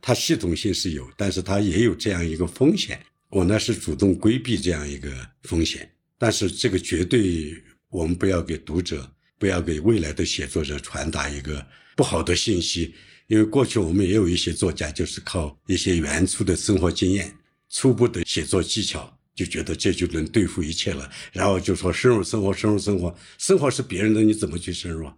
[0.00, 3.00] 它系统性是有，但是它也有这样一个风险。
[3.28, 5.10] 我呢是主动规避这样一个
[5.42, 7.52] 风险，但是这个绝对
[7.90, 11.64] 我们不要给读者，不要给未来的写作者传达一个
[11.96, 12.94] 不好的信息。
[13.28, 17.30] 因为过去我们也有一些作家，就是靠一些原初的生活经验、
[17.70, 25.10] 初步的写作技巧，就觉得这就能对付一切了，然后就说深入生活，深入生活，生活是别人的，你怎么去深入？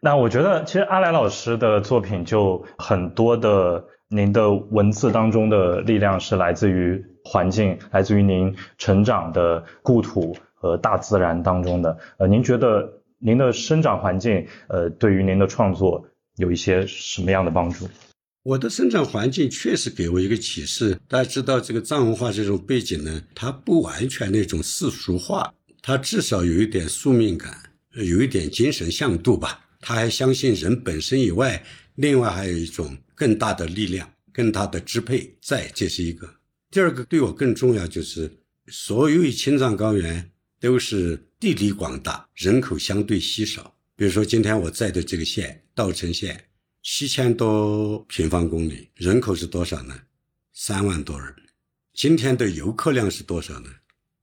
[0.00, 3.84] 那我觉得，其实阿来老师的作品就很多的。
[4.06, 11.98] 您的文字当中的力量是来自于环境，来自于您成长的故土和大自然当中的。
[12.18, 17.88] 呃，您觉得您的生长环境，呃，对于您的创作有一些什么样的帮助？
[18.42, 20.98] 我的生长环境确实给我一个启示。
[21.08, 27.56] 大家知道，这个藏文化这种背景呢，它不完全那种世俗化，它至少有一点宿命感，
[27.92, 29.60] 有一点精神向度吧。
[29.80, 31.62] 他还相信人本身以外。
[31.96, 36.28] 另外还有一种更大的力量、更大的支配在，这是一个。
[36.70, 38.30] 第二个对我更重要就是，
[38.66, 43.76] 所有青藏高原都是地理广大，人口相对稀少。
[43.94, 46.42] 比如说今天我在的这个县稻城县，
[46.82, 49.94] 七千多平方公里，人口是多少呢？
[50.54, 51.34] 三万多人。
[51.92, 53.68] 今天的游客量是多少呢？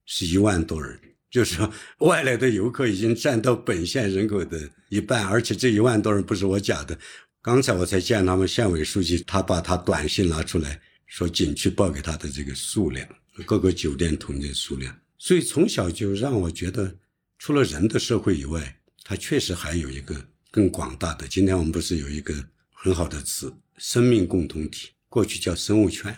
[0.04, 1.00] 是一万多人。
[1.30, 1.72] 就是说
[2.08, 6.98] 外来的游客已经占到本县人口的一半，而且这一万多人不是我讲的。
[7.44, 13.08] 刚才我才见他们县委书记，他把他短信拿出来说景区报给他的这个数量，
[13.46, 15.00] 各个酒店统计数量。
[15.20, 16.96] 所以从小就让我觉得，
[17.44, 21.28] 除了人的社会以外，它确实还有一个更广大的。
[21.28, 22.36] 今天我们不是有一个
[22.72, 26.16] 很好的词“生命共同体”，过去叫生物圈，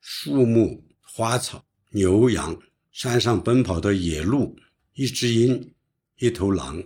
[0.00, 2.58] 树木、花草、牛羊。
[2.92, 4.56] 山上奔跑的野鹿，
[4.94, 5.70] 一只鹰，
[6.16, 6.82] 一头狼，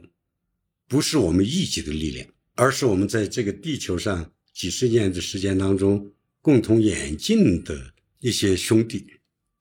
[0.89, 9.07] 不是我们一己的力量，而是我们在这个地球上几十年的时间当中共同演进的一些兄弟，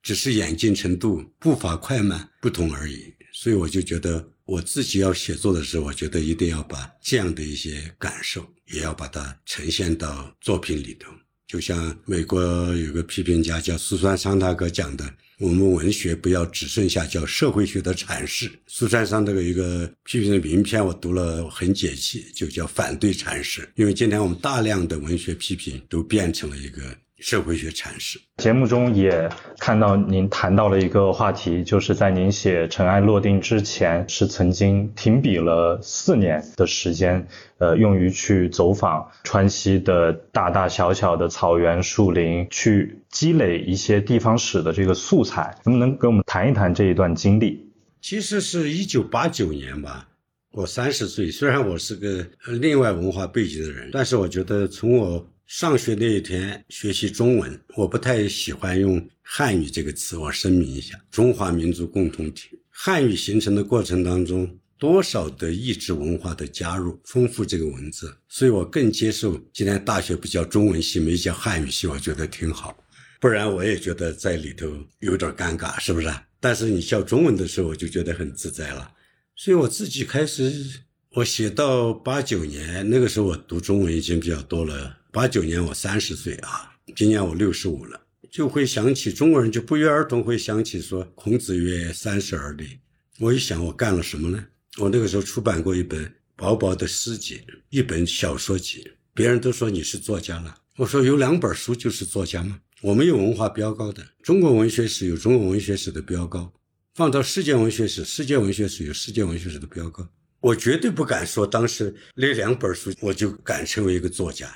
[0.01, 3.13] 只是演进程度、步伐快慢不同而已。
[3.47, 11.09] 所以我就觉得，我自己要写作的时候，我觉得一定要把这样的一些感受，也要把它呈现到作品里头。
[11.47, 12.41] 就像美国
[12.75, 15.09] 有个批评家叫苏珊桑塔格讲的。
[15.39, 18.51] 我们文学不要只剩下叫社会学的阐释。
[18.67, 23.69] 苏珊桑这个一个批评的名篇，我读了很解气，就叫反对阐释。
[23.75, 26.81] 因为今天我们大量的文学批评都变成了一个。
[27.19, 29.27] 社会学阐释节目中也
[29.57, 37.27] 看到您谈到了一个话题，就是在您写《尘埃落定》之前，是曾经停笔了四年的时间，
[37.57, 45.57] 呃，用于去走访川西的大大小小的草原、树林，去积累一些地方史的这个素材。
[45.65, 47.67] 能不能跟我们谈一谈这一段经历？
[47.99, 50.07] 其实是一九八九年吧，
[50.51, 52.23] 我三十岁，虽然我是个
[52.59, 55.27] 另外文化背景的人，但是我觉得从我。
[55.47, 60.17] 上学那一天学习中文，我不太喜欢用汉语这个词。
[60.17, 72.77] 我声明一下，中华民族共同体，汉语形成的过程当中，多少的意志文化的加入，丰富这个文字，所以我更接受今天大学不叫中文系，没叫汉语系，我觉得挺好。
[73.21, 76.13] 不然我也觉得在里头有点尴尬，是不是？
[76.41, 78.91] 但是你教中文的时候，我就觉得很自在了。
[79.33, 80.81] 所以我自己开始，
[81.11, 84.97] 我写到八九年那个时候，我读中文已经比较多了。
[85.17, 87.99] 八九年我三十岁啊，今年我六十五了，
[88.29, 92.77] 就会想起中国人就不约而同会想起说孔子曰三十而立。
[93.17, 94.45] 我一想我干了什么呢？
[94.77, 100.55] 我那个时候出版过一本薄薄的诗集，一本小说集，别人都说你是作家了。
[100.75, 102.59] 我说有两本书就是作家吗？
[102.81, 106.53] 我们有文化标高的，中国文学史有中国文学史的标高，
[106.93, 110.07] 放到世界文学史，世界文学史有世界文学史的标高。
[110.41, 114.55] 我绝对不敢说当时那两本书我就敢成为一个作家。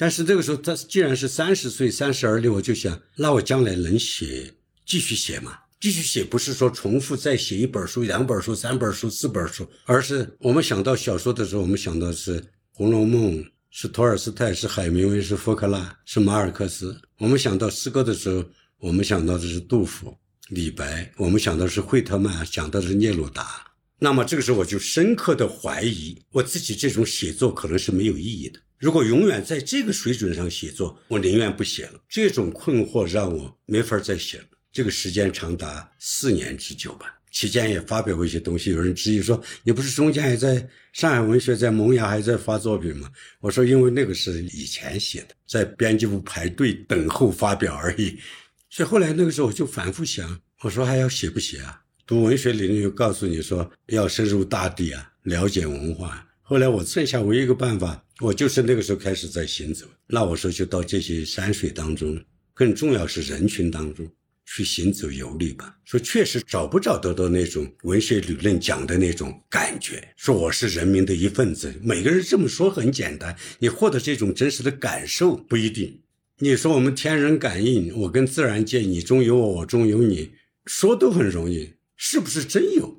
[0.00, 4.54] 但是这个时候，他既然是三十岁三十而立，我就想，那我将来能写，
[4.86, 5.58] 继续写吗？
[5.78, 12.40] 继续写不是说重复再写一本书、两本书、三本书、四本书，而是我们想到小说的时候，我们想到是
[12.72, 18.42] 《红楼梦》，是托尔斯泰，是海明威，是福克纳，是马尔克斯；我们想到诗歌的时候，
[18.78, 20.16] 我们想到的是杜甫、
[20.48, 23.70] 李白，我们想到是惠特曼，想到的是聂鲁达。
[23.98, 28.58] 那么这个时候，我就深刻的怀疑我自己这种写作可能是没有意义的。
[28.80, 32.00] 如果永远在这个水准上写作，我宁愿不写了。
[32.08, 34.44] 这种困惑让我没法再写了。
[34.72, 38.70] 这个时间长达四年之久吧，期间也发表过一些东西。
[38.70, 48.18] 有人质疑说：“你不是中间还在上海文学、在萌芽还在发作品吗？”我说：“因为那个是以前写的，在编辑部排队等候发表而已。”
[48.70, 51.82] 所以后来那个时候我就反复想，我说还要写不写啊？
[52.06, 56.26] 读文学理论又告诉你说要深入大地啊，了解文化。
[56.40, 58.02] 后来我剩下唯一一个办法。
[58.20, 64.06] 我就是那个时候开始在行走，那我说就到这些山水当中，更重要是人群当中
[64.44, 65.74] 去行走游历吧。
[65.86, 71.72] 说确实找不找得到那种文学理论讲的那种感觉，说我是人民的一份子。
[71.82, 76.02] 每个人这么说很简单，你获得这种真实的感受不一定。
[76.40, 80.32] 你说我们天人感应，我跟自然界，你中有我，我中有你，
[80.66, 82.89] 说都很容易，是不是真有？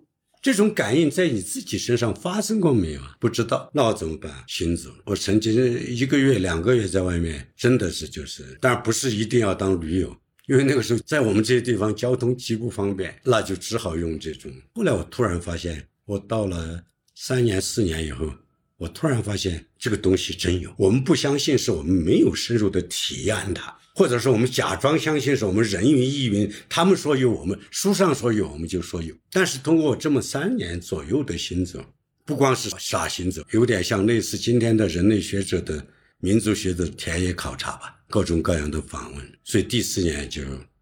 [0.42, 3.16] 这种感应在你自己身上发生过没有啊？
[3.20, 4.44] 不知道，那我怎么办？
[4.48, 4.90] 行走。
[5.06, 5.54] 我曾经
[5.88, 14.52] 一个月、两个月在外面，真的是就是，但不是一定要当驴友，因为那个时候在我们这些地方交通极不方便，那就只好用这种。
[14.74, 18.34] 后来我突然发现，我到了三年、四年以后，
[18.78, 20.74] 我突然发现这个东西真有。
[20.76, 23.78] 我们不相信，是我们没有深入的体验它。
[23.94, 29.14] 或者说我们假装相信是我们人云亦云，他们说有，我们书上说有，我们就说有。
[29.32, 31.84] 但是通过这么三年左右的行走，
[32.26, 35.86] 不光是傻行走，有点像类似今天的人类学者的
[36.20, 39.40] 民族学的田野考察吧，各种各样的访问。
[39.44, 40.42] 所以第四年就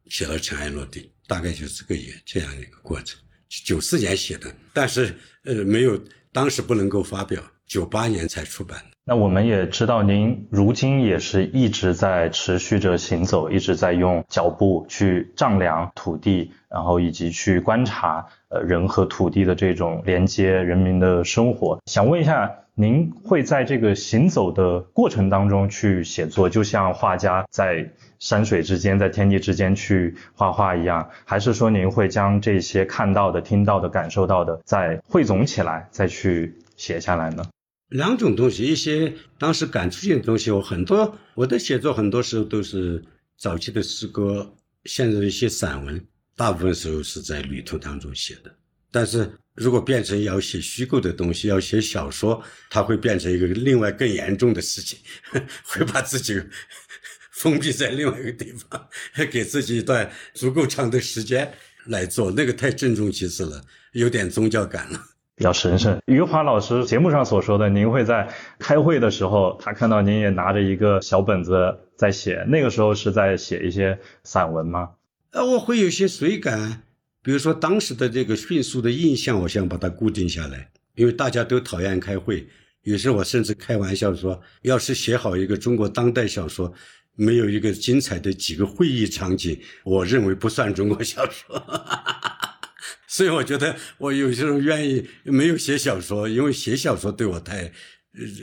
[0.09, 3.19] 写了《尘埃落定》，大概就这个也这样一个过程。
[3.65, 5.99] 九四年写的，但是呃没有，
[6.31, 8.83] 当时不能够发表，九八年才出版。
[9.09, 21.79] 那我们也知道，您如今也是一直在持续着行走，一直在用脚步去丈量土地，然后以及去观察呃人和土地的这种连接，人民的生活。
[21.87, 27.89] 想问一下，您会在这个行走的过程当中去写作，就像画家在
[28.19, 37.43] 山水之间、在天地之间去画画一样，还是说您会将这些看到的、听到的、感受到的再汇总起来，再去写下来呢？
[37.89, 43.03] 两种东西，一些当时感触性的东西，我很多我的写作很多时候都是
[43.37, 48.55] 早期的诗歌，现在的一些散文，大部分时候是在旅途当中写的。
[48.91, 54.99] 但是如果变成要写虚构的东西，要写小说，它会变成一个另外更严重的事情，
[55.65, 56.39] 会把自己
[57.33, 58.87] 封闭在另外一个地方，
[59.31, 61.51] 给自己一段足够长的时间
[61.85, 63.63] 来做，那个太郑重其事了，
[63.93, 64.99] 有点宗教感了。
[65.39, 66.01] 比较神圣。
[66.05, 68.27] 余华老师节目上所说的，您会在
[68.59, 74.89] 开会的时候，他看到您也拿着一个小本子在写，那个时候是在写一些散文吗？
[75.31, 76.83] 呃，我会有些随感，
[77.23, 82.45] 比如说当时的这个迅速的印象，我想把它固定下来，因为大家都讨厌开会。
[82.83, 86.73] 有时我甚至开玩笑说，要是写好一个中国当代小说，
[87.15, 91.63] 没有一个精彩的几个会议场景，我认为不算中国小说。
[93.09, 97.71] 所以我觉得我有时候愿意没有写小说，因为写小说对我太，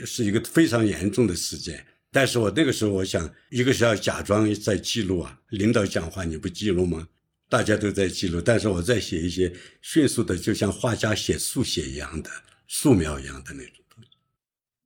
[0.05, 1.85] 是一个非常严重的事件。
[2.11, 7.07] 但是我那个时候我想，一个是要假装在记录啊，领导讲话你不记录吗？
[7.49, 12.29] 大家都在记录，但是我在写一些迅速的，就像画家写速写一样的
[12.67, 14.09] 素描一样的那种东西。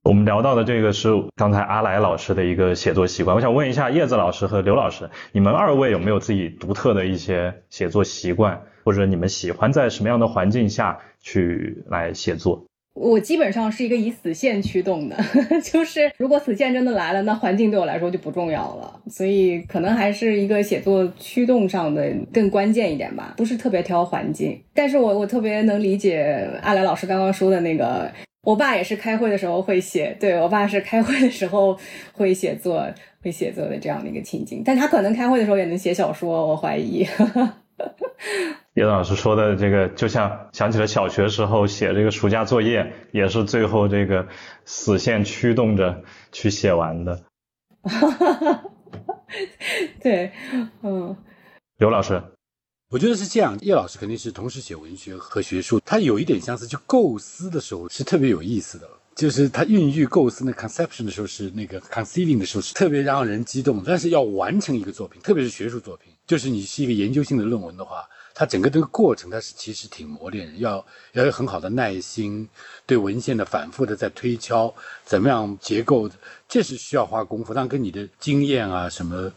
[0.04, 8.64] 我们聊到的这个是刚才阿来老师的一个写作习惯，我想问一下叶子老师和刘老师，你们二位有没有自己独特的一些写作习惯？
[8.84, 12.64] 或者你们喜欢在什么样的环境下去来写作？
[12.94, 15.16] 我基本上是一个以死线驱动的，
[15.64, 19.00] 就是如果死线真的来了，那环境对我来说就不重要了。
[19.06, 24.62] 所以可能还是一个写作驱动上的更关键一点吧，不是特别挑环境。
[24.74, 28.12] 但是我我特别能理解阿来老师刚刚说的那个，
[28.42, 31.74] 我爸也是开会的时候会写，对我爸是开会的时候
[32.12, 32.86] 会写作
[33.22, 37.06] 会写作的这样的一个情景，但他可能开会的时候也能写小说，我怀疑。
[38.74, 44.26] 叶老师说的这个，就像想起了小学时候写这个暑假作业，也是最后这个
[44.64, 47.22] 死线驱动着去写完的。
[50.00, 50.32] 对，
[50.82, 51.16] 嗯，
[51.78, 52.22] 刘老师，
[52.90, 53.58] 我觉得是这样。
[53.60, 66.12] 叶老师肯定是同时写文学和学术，他有一点相似，就构思的时候是特别有意思的，就是他孕育构思那 conception 的时候是那个 conceiving 的时候是特别让人激动，但是要完成一个作品，特别是学术作品。
[66.26, 72.48] 就是你是一个研究性的论文的话，它整个这个过程它是其实挺磨练人，要要有很好的耐心，
[72.86, 74.72] 对文献的反复的在推敲，
[75.04, 76.08] 怎么样结构，
[76.48, 79.30] 这是需要花功夫，但跟你的经验啊什么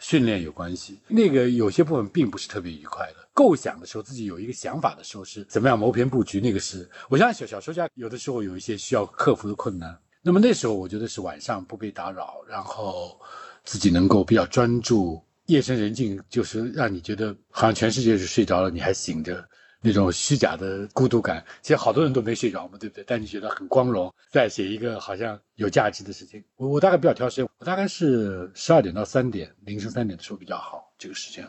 [0.00, 0.98] 训练有关系。
[1.06, 3.28] 那个有些部分并不是特别愉快的。
[3.32, 9.96] 构想的时候，自己有一个想法的时候，是怎么样谋篇布局，那个是我相信小小说家有的时候有一些需要克服的困难。
[10.22, 13.18] 那么那时候我觉得是晚上不被打扰，然后
[13.64, 15.22] 自己能够比较专注。
[15.46, 19.44] 夜深人静，就是让你觉得好像全世界是睡着了，你还醒着，
[19.82, 21.44] 那种虚假的孤独感。
[21.62, 23.04] 其实好多人都没睡着嘛，对不对？
[23.06, 26.42] 但你觉得很光荣，在写一个好像有价值的事情。
[26.56, 31.46] 我我大概比较挑时间，我大概是十二点到三点，凌晨三点的时候比较好这个时间。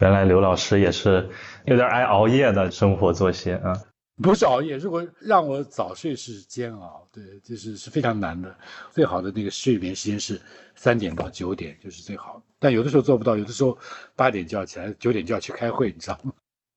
[0.00, 1.28] 原来刘老师也是
[1.64, 3.72] 有点爱熬夜的生活作息啊。
[4.20, 8.52] 不是熬夜，如果让我早睡是煎熬，对，就是是非常难的。
[8.90, 10.40] 最好的那个睡眠时间是
[10.74, 12.42] 三点到九点，就是最好。
[12.58, 13.78] 但有的时候做不到，有的时候
[14.16, 16.32] 八点就要起来，九点就要去开会，你知道吗？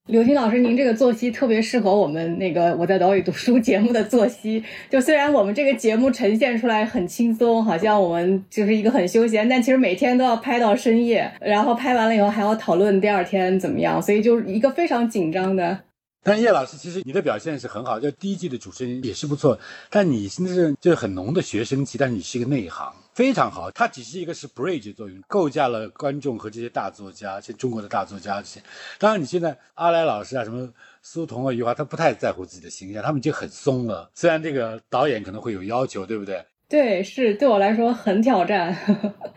[0.07, 4.63] 刘星老师，您这个作息特别适合我们那个我在岛屿读书节目的作息。
[4.89, 15.79] 就虽然我们这个节目呈现出来很轻松，好像我们就是一个很休闲，但其实每天都要拍到深夜，然后拍完了以后还要讨论第二天怎么样，所以就是一个非常紧张的。
[16.23, 19.59] 但叶老师，其实你的表现是很好，就第一季的主持人也是不错。
[19.91, 23.69] 但你现在是就是很浓的学生气，但是你是一个内行，非常好。
[23.71, 28.61] 它只是一个是 bridge 作用，构架了观众和这些大作家，像中国的大作家这些。
[28.97, 34.09] 当然，你现在阿来老师啊，什么苏童啊、余华，他不太在乎自己的形象，他们已经很松了。
[34.13, 36.45] 虽然这个导演可能会有要求，对不对？
[36.69, 38.75] 对，是对我来说很挑战，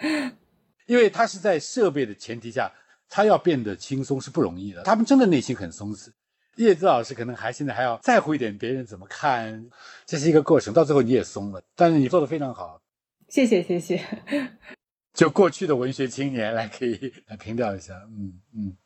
[0.87, 2.70] 因为他是在设备的前提下，
[3.09, 4.83] 他要变得轻松是不容易的。
[4.85, 6.11] 他们真的内心很松弛。
[6.57, 9.68] 叶子老师可能还现在还要在乎一点别人怎么看，
[10.07, 12.81] 这是一个过程，到最后你也松了，但是你做的非常好，
[13.35, 14.01] 谢谢谢谢。
[15.12, 18.76] 就过去的文学青年来可以来评调一下，嗯嗯。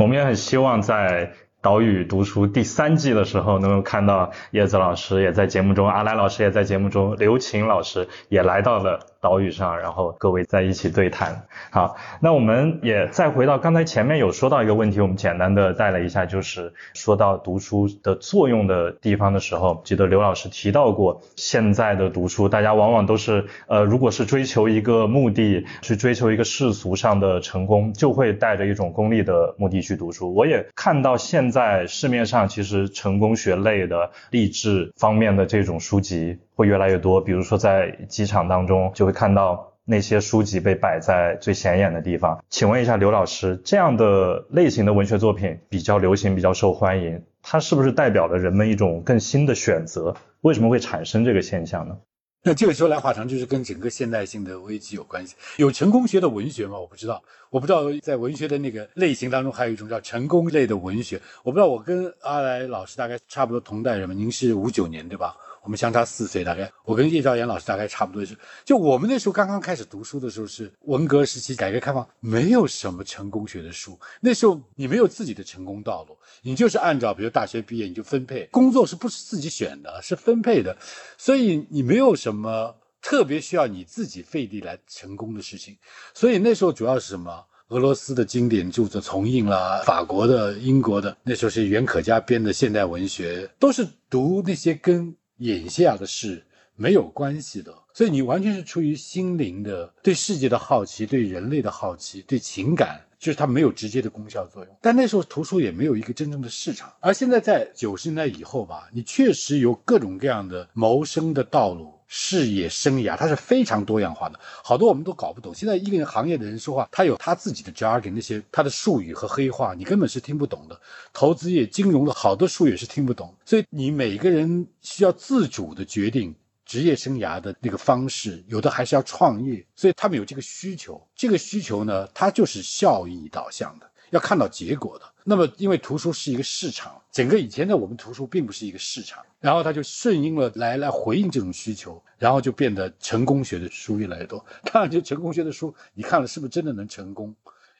[0.00, 1.32] 我们也很希望在
[1.62, 11.48] 岛屿读书第三季的时候，能够看到叶子老师也在节目中，阿来老师也在节目中，刘琴老师也来到了岛屿上，然后各位在一起对谈。
[11.70, 30.32] 好，那我们也再回到刚才前面有说到一个问题，我们简单的带了一下，就是说到读书的作用的地方的时候，记得刘老师提到过，现在的读书大家往往都是呃，如果是追求一个目的，去追求一个世俗上的成功，就会带着一种功利的目的去读书。
[30.32, 42.42] 我也看到现在市面上其实成功学类的励志方面的这种书籍会越来越多，比如说在机场当中就会看到那些书籍被摆在最显眼的地方。
[42.48, 50.16] 请问一下刘老师，这样的类型的文学作品比较流行、比较受欢迎，它是不是代表了人们一种更新的选择？
[50.40, 51.98] 为什么会产生这个现象呢？
[52.42, 55.34] 那这个说来话长，就是跟整个现代性的危机有关系。
[55.56, 56.78] 有成功学的文学吗？
[56.78, 61.20] 我不知道，我不知道在文学的那个类型当中，还有一种叫成功类的文学。
[61.42, 65.36] 我不知道，我跟阿来老师大概差不多同代人嘛，您是五九年对吧？
[65.66, 73.98] 我们相差四岁，大概我跟叶兆言老师大概差不多是，就我们那时候刚刚开始读书的时候是文革时期，改革开放，没有什么成功学的书。
[74.20, 80.76] 那时候你没有自己的成功道路，你就是按照比如大学毕业你就分配工作，是不是自己选的，是分配的，
[81.18, 85.76] 所以你没有什么特别需要你自己费力来成功的事情。
[86.14, 87.44] 所以那时候主要是什么？
[87.70, 95.16] 俄罗斯的经典著作重印了，法国的、英国的，那时候是袁可嘉编的现代文学，都是读那些跟。
[95.38, 104.76] 眼下的事没有关系的，所以你完全是出于心灵的对世界的好奇，对人类的好奇，对情感，就是它没有直接的功效作用。
[104.82, 111.95] 但那时候图书也没有一个真正的市场，而现在在九十年代以后吧，你确实有各种各样的谋生的道路。
[112.08, 115.54] 事业生涯，它是非常多样化的，好多我们都搞不懂。
[115.54, 120.80] 现在一个人行业的人说话，他有他自己的 jargon，那些他的术语和黑话，你根本是听不懂的。
[121.12, 126.34] 投资业、金融的好多术语是听不懂，所以你每个人需要自主的决定
[126.64, 131.04] 职业生涯的那个方式，有的还是要创业，所以他们有这个需求。
[131.14, 135.04] 这个需求呢，它就是效益导向的，要看到结果的。
[135.28, 144.46] 那么，因为图书是一个市场，整个以前的我们图书并不是一个市场，然后它就顺应了来来回应这种需求，然后就变得成功学的书越来越多。
[144.62, 147.34] 当然，就成功学的书，你看了是不是真的能成功，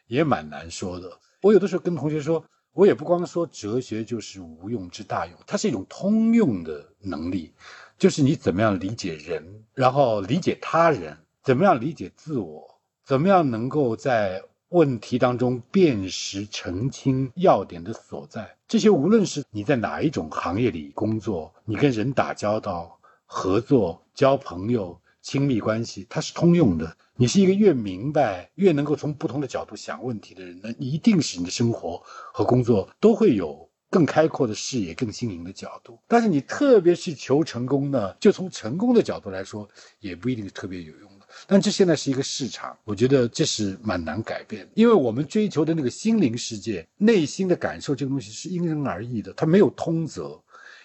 [0.09, 1.09] 也蛮难说的。
[1.40, 7.53] 我有的时候跟同学说，我也不光说哲学就是无用之大用，它是一种通用的能力，
[7.97, 14.42] 就是你怎么样理解人，然后理解他人，怎么样理解自我，怎么样能够在。
[14.70, 26.96] 问题当中辨识、澄清要点的所在，这些无论是你在哪一种行业里工作，你跟人打交道、合作、交朋友、亲密关系，它是通用的。
[27.14, 32.02] 你是一个越明白、越能够从不同的角度想问题的人，那一定是你的生活
[32.34, 35.98] 和工作都会有更开阔的视野、更新颖的角度。
[36.08, 39.66] 但是你特别是求成功呢，就从成功的角度来说，
[40.00, 41.15] 也不一定特别有用。
[41.47, 50.41] 但这现在是一个市场，我觉得这是蛮难改变的，因为我们追求的那个心灵世界、内心的感受，这个东西是因人而异的，它没有通则，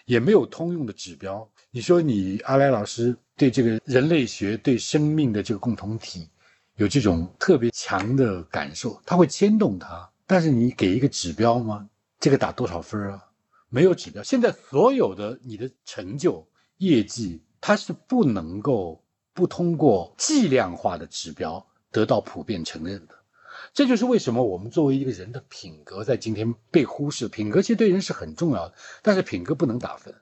[0.05, 1.47] 也没有通用的指标。
[1.71, 6.27] 你说你阿来老师对这个人类学、对生命的这个共同体
[6.75, 11.87] 有这种特别强的感受，它会牵动他，但是你给一个指标吗？
[12.19, 13.23] 这个打多少分啊？
[13.69, 14.21] 没有指标。
[14.21, 16.45] 现在所有的你的成就、
[16.77, 19.00] 业绩，它是不能够。
[19.33, 23.15] 不通过计量化的指标得到普遍承认的，
[23.73, 27.27] 这就是为什么我们作为一个人的品格在今天被忽视。
[27.27, 30.13] 品格其实对人是很重要的，但是品格不能打分，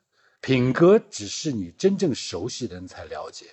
[0.41, 3.47] 品格只是你真正熟悉的人才了解，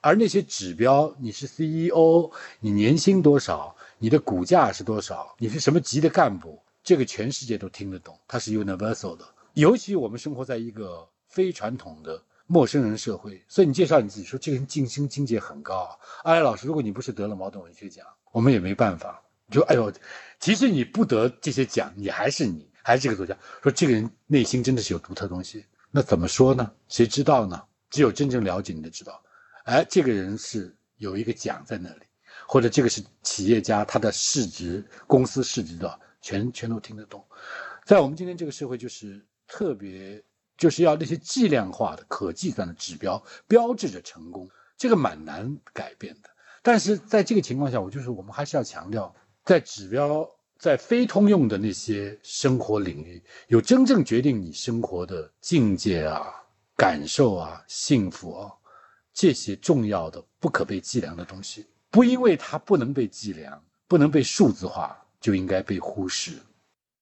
[0.00, 2.30] 而那些指标，你是 CEO，
[2.60, 9.24] 你年薪多少，你的股价是多少，你是什么级的干部，这个全世界都听得懂，它是 universal 的。
[9.54, 12.22] 尤其我们生活在一个非传统的。
[12.50, 15.96] 陌生人社会，所以你介绍你自己说这个人静心境界很高。
[16.24, 19.22] 阿来老师，如果你不是得了茅盾文学奖，我们也没办法。
[19.52, 19.92] 就哎呦，
[20.40, 23.36] 其实你不得这些奖，你还是你，还是这个作家。
[23.62, 26.72] 说这个人内心真的是有独特东西，那怎么说呢？
[26.88, 27.62] 谁知道呢？
[27.90, 29.22] 只有真正了解你的知道。
[29.64, 32.02] 哎，这个人是有一个奖在那里，
[32.46, 37.22] 或者这个是企业家，他的市值、公司市值的，全全都听得懂。
[37.84, 40.24] 在我们今天这个社会，就是特别。
[40.58, 46.28] 就是要那些计量化的、可计算的指标标志着成功，这个蛮难改变的。
[46.60, 50.28] 但是在这个情况下，我就是我们还是要强调，在指标
[50.58, 56.26] 在非通用的那些生活领域，有真正决定你生活的境界啊、
[56.76, 58.52] 感受啊、幸福啊
[59.14, 66.32] 这些重要的、不可被计量的东西，不因为它不能被计量、不能被数字化，就应该被忽视。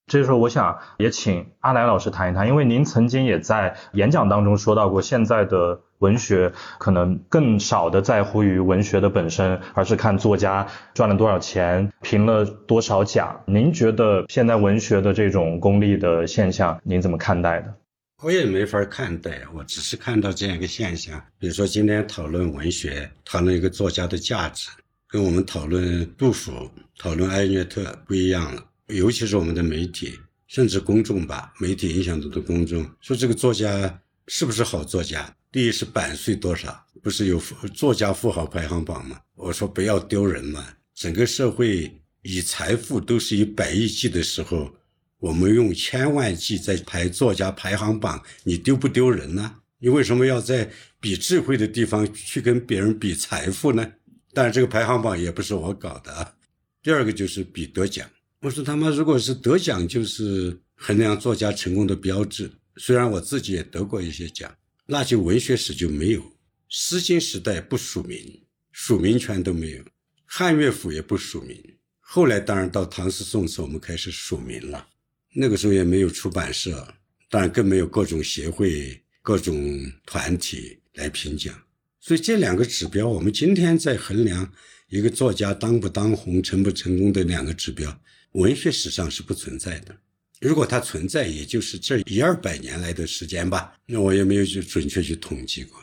[0.07, 13.43] 这时候，我想也请阿来老师谈一谈，因为您曾经也在演讲当中说到过，现在的文学可能更少的在乎于文学的本身，而是看作家赚了多少钱，评了多少奖。
[13.47, 17.75] 您觉得现在文学的这种功利的现象，您怎么看待的？
[18.23, 21.21] 我也没法看待，我只是看到这样一个现象。
[21.37, 24.69] 比如说，今天讨论文学，讨论一个作家的价值，
[25.09, 26.51] 跟我们讨论杜甫、
[26.97, 28.63] 讨论艾略特不一样了。
[28.87, 30.17] 尤其是我们的媒体，
[30.47, 35.35] 甚至公众吧，媒体影响到的公众，说这个作家是不是好作家？
[35.51, 36.85] 第一是版税多少？
[37.01, 37.41] 不是有
[37.73, 39.19] 作家富豪排行榜吗？
[39.35, 40.65] 我说不要丢人嘛。
[40.93, 44.75] 整个社会以财富都是以百亿计的时候，
[45.19, 49.55] 我们用千万计在排作家排行榜，你丢不丢人呢？
[49.79, 53.93] 你为什么要在比智慧的地方去跟别人比财富呢？
[54.33, 56.33] 但是这个排行榜也不是我搞的啊。
[56.81, 58.09] 第二个就是比得奖。
[58.47, 64.49] 我说他妈，如果是得奖就是衡量作家成功的标志，虽然我自己也得过一些奖，
[64.85, 66.23] 那就文学史就没有。
[66.69, 68.41] 诗经时代不署名，
[68.71, 69.83] 署名权都没有；
[70.25, 71.61] 汉乐府也不署名。
[71.99, 74.87] 后来当然到唐诗宋词，我们开始署名了。
[75.35, 76.87] 那个时候也没有出版社，
[77.29, 81.53] 当然更没有各种协会、各种团体来评奖。
[81.99, 84.49] 所以这两个指标，我们今天在衡量
[84.87, 88.01] 一个作家当不当红、成不成功的两个指标。
[88.33, 89.95] 文学史上是不存在的，
[90.39, 93.73] 如果它存在，也就是这一二百年来的时间吧。
[93.85, 95.79] 那我也没有去准确去统计过，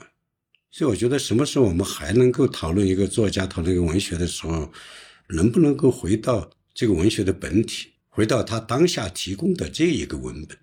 [0.70, 4.70] 所以我觉得什么时候我们还能够讨论一个作家、讨论一个文学的时候，
[5.28, 10.56] 能不能够回到这个文学的本体，回到他当下提供的这一个文本？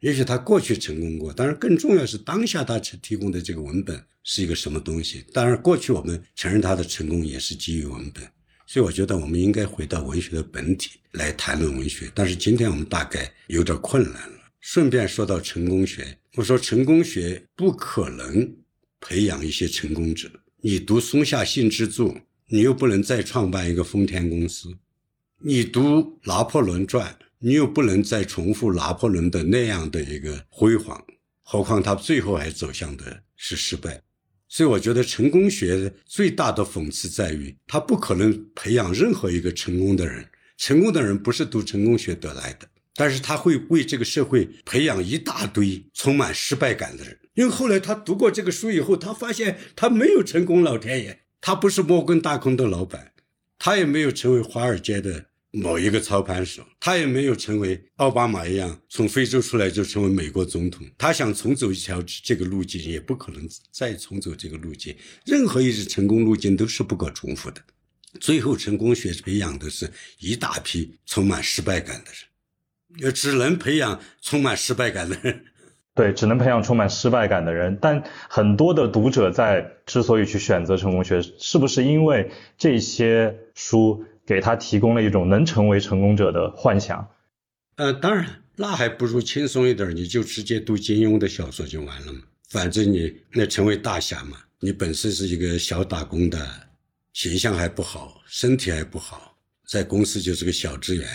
[0.00, 5.24] 也许他过去成功过，当然更重要是当下他提供的这个文本是一个什么东西？
[5.32, 8.22] 当然，过去我们承认他的成功也是基于文本。
[8.70, 14.38] 所以我觉得我们应该回到文学的本体来谈论文学，但是今天我们大概有点困难了。
[14.60, 18.54] 顺便说到成功学，我说成功学不可能
[19.00, 20.30] 培养一些成功者。
[20.60, 22.14] 你读松下幸之助，
[22.48, 24.68] 你又不能再创办一个丰田公司；
[25.40, 31.02] 你读拿破仑传，你又不能再重复拿破仑的那样的一个辉煌。
[31.42, 34.02] 何况他最后还走向的是失败。
[34.48, 40.26] 所以我觉得成功学最大的讽刺在于，他不可能培养任何一个成功的人。
[40.56, 47.16] 成功的人不是读成功学得来的，但是他会为这个社会培养一大堆充满失败感的人。
[47.34, 53.12] 因为后来他读过这个书以后，他发现他没有成功，老天爷，他不是摩根大通的老板，
[53.58, 55.26] 他也没有成为华尔街的。
[55.60, 60.86] 某一个操盘手，他也没有成为奥巴马一样从非洲出来就成为美国总统。
[60.96, 63.42] 他想重走一条这个路径，也不可能
[63.72, 64.94] 再重走这个路径。
[65.26, 67.60] 任何一次成功路径都是不可重复的。
[68.20, 69.90] 最后，成功学培养的是
[70.20, 75.44] 一大批充满失败感的人，也只能培养充满失败感的人。
[75.94, 77.76] 对，只能培养充满失败感的人。
[77.80, 84.04] 但很多的读者在之所以去选择成功学，是不是因为这些书？
[84.28, 87.08] 给他提供了一种能成为成功者的幻想，
[87.76, 92.20] 呃，当然，那还不如轻松一点，你就直接读金庸的小说就完了嘛。
[92.50, 96.46] 反正你那成为大侠嘛，你本身是一个小打工的，
[97.14, 99.34] 形象还不好，身体还不好，
[99.66, 101.08] 在公司就是个小职员，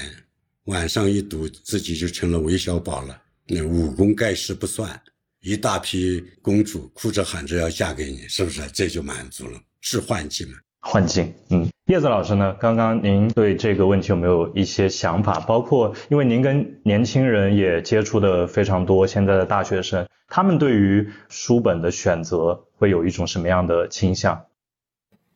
[0.63, 4.99] 晚上一赌自己就成了韦小宝了，那武功盖世不算，
[5.41, 8.67] 一大批公主哭着喊着要嫁给你，是不是？
[8.73, 10.57] 这就满足了，是幻境嘛。
[10.85, 12.57] 幻境，嗯，叶子老师呢？
[12.59, 15.39] 刚刚您对这个问题有没有一些想法？
[15.39, 24.43] 包括因为您跟年轻人也接触的非常多，现在的大学生，他们对于书本的选择会有一种什么样的倾向？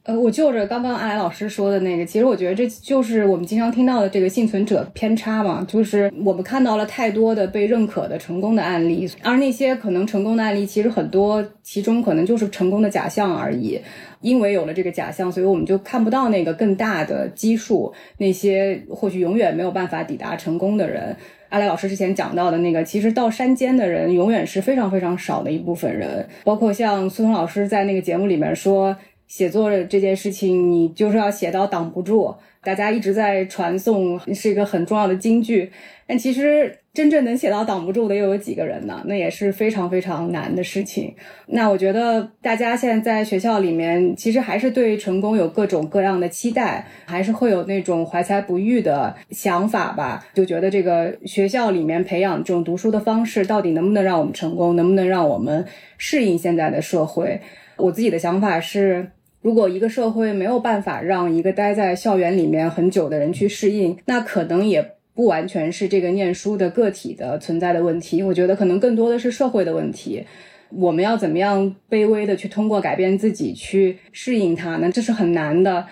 [0.08, 13.78] 呃，我就着刚刚阿来老师说的那个，其实我觉得这就是我们经常听到的这个幸存者偏差嘛，就是我们看到了太多的被认可的成功的案例，而那些可能成功的案例，其实很多其中可能就是成功的假象而已。
[14.22, 21.14] 因为有了这个假象，所以我们就看不到那个更大的基数，那些或许永远没有办法抵达成功的人。
[21.50, 26.26] 阿来老师之前讲到的那个，其实到山间的人永远是非常非常少的一部分人。
[26.46, 28.96] 包括像苏童老师在那个节目里面说，
[29.28, 32.34] 写作这件事情，你就是要写到挡不住。
[32.64, 35.72] 大家一直在传颂是一个很重要的金句，
[36.08, 36.78] 但其实。
[36.98, 39.04] 真正能写到挡不住的又有几个人呢？
[39.06, 41.14] 那也是非常非常难的事情。
[41.46, 50.26] 那我觉得大家现在在学校里面，其实还是对成功有各种各样的期待，还是会有那种怀才不遇的想法吧？
[50.34, 54.76] 就觉得这个学校里面培养这种读书的方式，到底能不能让我们成功？
[54.76, 55.64] 能不能让我们
[56.00, 57.40] 适应现在的社会？
[57.76, 59.08] 我自己的想法是，
[59.42, 64.94] 如果一个社会没有办法让一个待在校园里面很久的人去适应，那可能也。
[65.18, 70.24] 不完全是这个念书的个体的存在的问题，我觉得可能更多的是社会的问题。
[70.70, 74.92] 我们要怎么样卑微的去通过改变自己去适应它呢？
[74.92, 75.88] 这是很难的。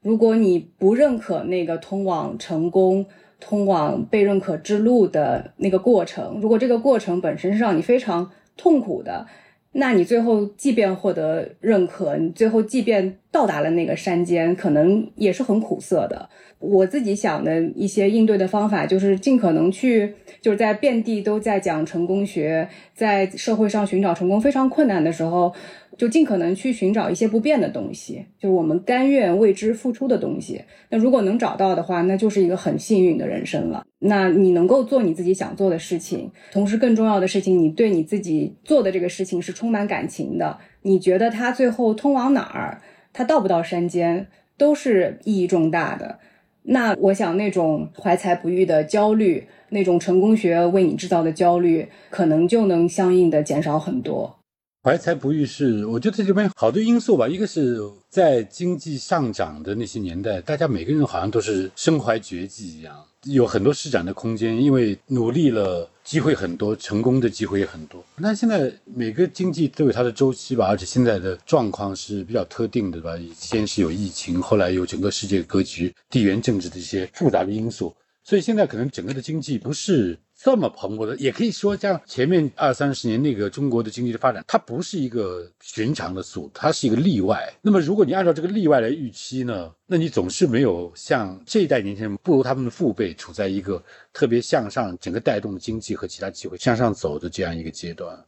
[0.00, 3.04] 如果你不认可那个通往成功、
[3.38, 9.26] 通往被认可之路的那个过程，如果这个过程本身是让你非常痛苦的，
[9.72, 16.28] 那你最后即便获得认可，你最后即便到达了那个山间，可能也是很苦涩的。
[16.58, 25.54] 我自己想的一些应对的方法，就是尽可能去，就是在遍地都在讲成功学，在社会上寻找成功非常困难的时候。
[26.00, 30.58] 就尽可能去寻找一些不变的东西，就是我们甘愿为之付出的东西。
[30.88, 33.84] 那如果能找到的话，那就是一个很幸运的人生了。
[33.98, 40.56] 那你能够做你自己想做的事情，同时更重要的事情，你对你自己做的这个事情是充满感情的。
[40.80, 42.80] 你觉得它最后通往哪儿，
[43.12, 44.26] 它到不到山间，
[44.56, 46.18] 都是意义重大的。
[46.62, 54.39] 那我想，那种怀才不遇的焦虑，那种成功学为你制造的焦虑，可能就能相应的减少很多。
[54.82, 57.28] 怀才不遇是，我觉得这里面好多因素吧。
[57.28, 57.78] 一个是
[58.08, 68.02] 在经济上涨的那些年代，大家每个人好像都是身怀绝技一样，有很多施展的空间，因为努力了，机会很多，成功的机会也很多。
[68.16, 73.12] 那现在每个经济都有它的周期吧，而且现在的状况是比较特定的吧。
[73.36, 80.18] 先是有疫情，后来有整个世界格局、地缘政治的一些复杂的因素，所以现在可能整个的经济不是。
[80.42, 87.52] 这么蓬勃的，也可以说像前面二三十年那个中国的经济的发展，它不是一个寻常的速度，它是一个例外。
[87.60, 93.84] 那么如果你按照这个例外来预期呢，那你总是没有像这一代年轻人不如他们的父辈处在一个
[94.14, 98.18] 特别向上、整个带动经济和其他机会向上走的这样一个阶段。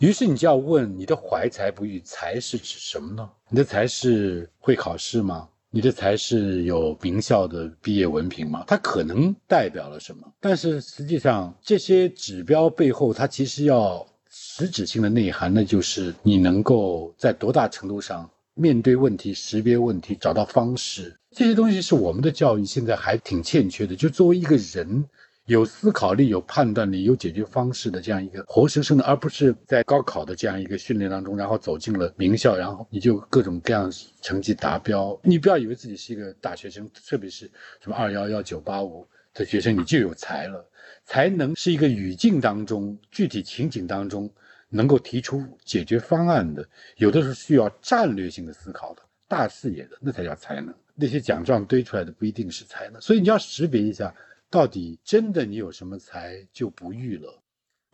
[0.00, 3.30] 于是你就要问，你的怀才不遇，才是指什么呢？
[3.50, 5.48] 你的才是会考试吗？
[5.70, 8.64] 你的才是有名校的毕业文凭吗？
[8.66, 10.32] 它可能代表了什么？
[10.40, 21.14] 但是实际上，这些指标背后，它其实要实质性的内涵，那就是你能够在多大程度上面对问题、识别问题、找到方式。
[21.30, 23.94] 这些东西是我们的教育现在还挺欠缺的。
[23.94, 25.04] 就作为一个人。
[25.46, 33.90] 有思考力、有判断力、有解决方式的这样一个活生生的，而不是在高考的这样一个训练当中，然后走进了名校，然后你就各种各样
[34.20, 35.18] 成绩达标。
[35.22, 37.48] 你不要以为自己是一个大学生，特别是
[37.80, 40.68] 什么二幺幺、九八五的学生，你就有才了。
[41.04, 44.28] 才能是一个语境当中、具体情景当中
[44.68, 50.74] 能够提出解决方案的，有的是需要战略性的思考的、大视野的，那才叫才能。
[50.96, 54.12] 那些奖状堆出来的不一定是才能，所以你要识别一下。
[54.56, 57.42] 到底真的你有什么才就不遇了？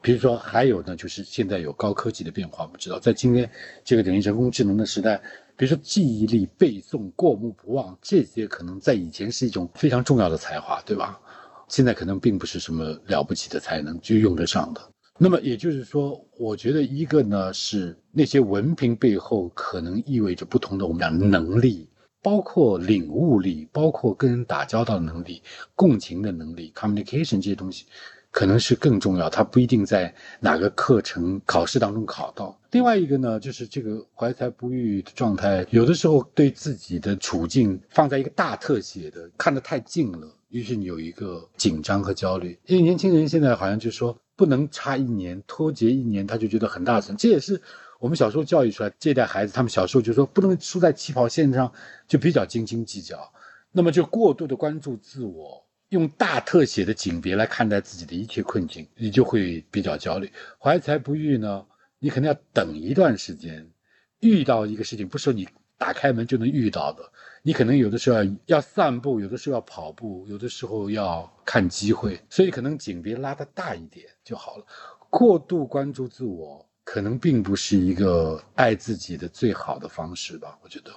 [0.01, 3.51] 比如说还有呢，就是现在有高科技的变化，我们知道在今天
[3.83, 5.21] 这个等于人工智能的时代，
[5.57, 11.21] 比如说记忆力、背诵、过目不忘这些，可能在以前是一种非常重要的才华，对吧？
[11.67, 14.81] 现在可能并不是什么了不起的才能就用得上的。
[15.19, 21.89] 那么也就是说，我觉得一个呢是那些文凭背后可能意味着不同的我们讲能力。
[22.23, 25.43] 包括领悟力，包括跟人打交道的能力、
[25.75, 27.85] 共情的能力、communication 这些东西，
[28.31, 29.29] 可能是更重要。
[29.29, 32.57] 它不一定在哪个课程考试当中考到。
[32.71, 42.57] 另外一个呢，就是这个怀才不遇的状态，有的时候对自己的处境放在一个大特写的看得太近了，于是你有一个紧张和焦虑。
[42.67, 47.61] 因为年轻人现在好像就说不能差一年，脱节一年他就觉得很大损，这也是。
[48.03, 51.73] 我们小时候教育出来，这代孩子他们小时候就说不能输在起跑线上，
[52.09, 53.33] 就比较斤斤计较，
[53.71, 60.29] 那么就过度的关注自我，用大特写的景别来看待自己的一切困境，你就会比较焦虑。
[60.59, 61.65] 怀才不遇呢，
[62.01, 63.71] 你可能要等一段时间，
[64.19, 65.49] 遇到一个事情，不是你
[65.79, 67.09] 打开门就能遇到的，
[67.45, 74.67] 你可能有的时候要要散步，有的时候要跑步，有的时候要看机会，所以可能景别拉得大一点就好了。
[75.09, 76.69] 过度关注自我。
[76.93, 80.91] 可能并不是一个爱自己的最好的方式吧，我觉得。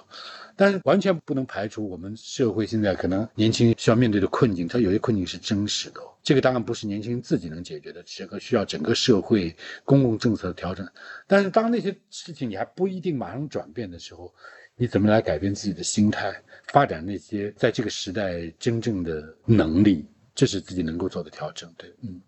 [0.54, 6.00] 但是完全不能排除我们社会现在可能年轻人需要面对的困境，它有些困境是真实的。
[6.22, 10.86] 这个当然不是年轻人自己能解决的，这个需要整个社会公共政策的调整。
[11.26, 14.30] 但是当那些事情你还不一定马上转变的时候，
[14.76, 16.30] 你怎么来改变自己的心态，
[16.66, 21.72] 发展那些在这个时代真正的能力，这是自己能够做的调整。
[21.78, 22.20] 对，嗯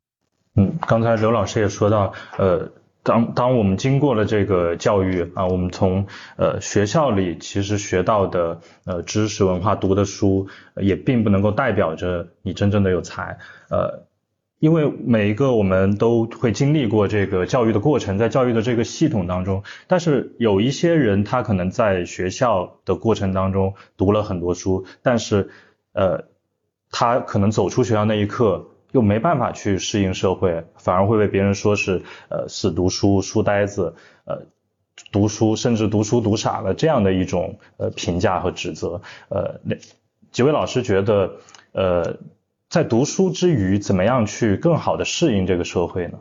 [0.55, 2.67] 嗯，刚才刘老师也说到，呃。
[3.03, 13.39] 当当我们经过了这个教育啊，我们从呃学校里其实学到的呃知识文化读的书，也并不能够代表着你真正的有才。
[13.71, 14.07] 呃，
[14.59, 25.49] 因为每一个我们都会经历过这个教育的过程，在教育的这个系统当中，但是有一些人他可能在学校的过程当中读了很多书，但是
[25.93, 26.25] 呃，
[26.91, 34.43] 他可能走出学校那一刻又没办法去适应社会，反而会被别人说是呃死读书、书呆子，呃
[35.13, 39.01] 读书甚至读书读傻了这样的一种呃评价和指责。
[39.29, 39.77] 呃，那
[40.31, 41.37] 几位老师觉得
[41.73, 42.17] 呃。
[42.71, 46.19] 在读书之余，怎么样去更好的适应这个社会呢？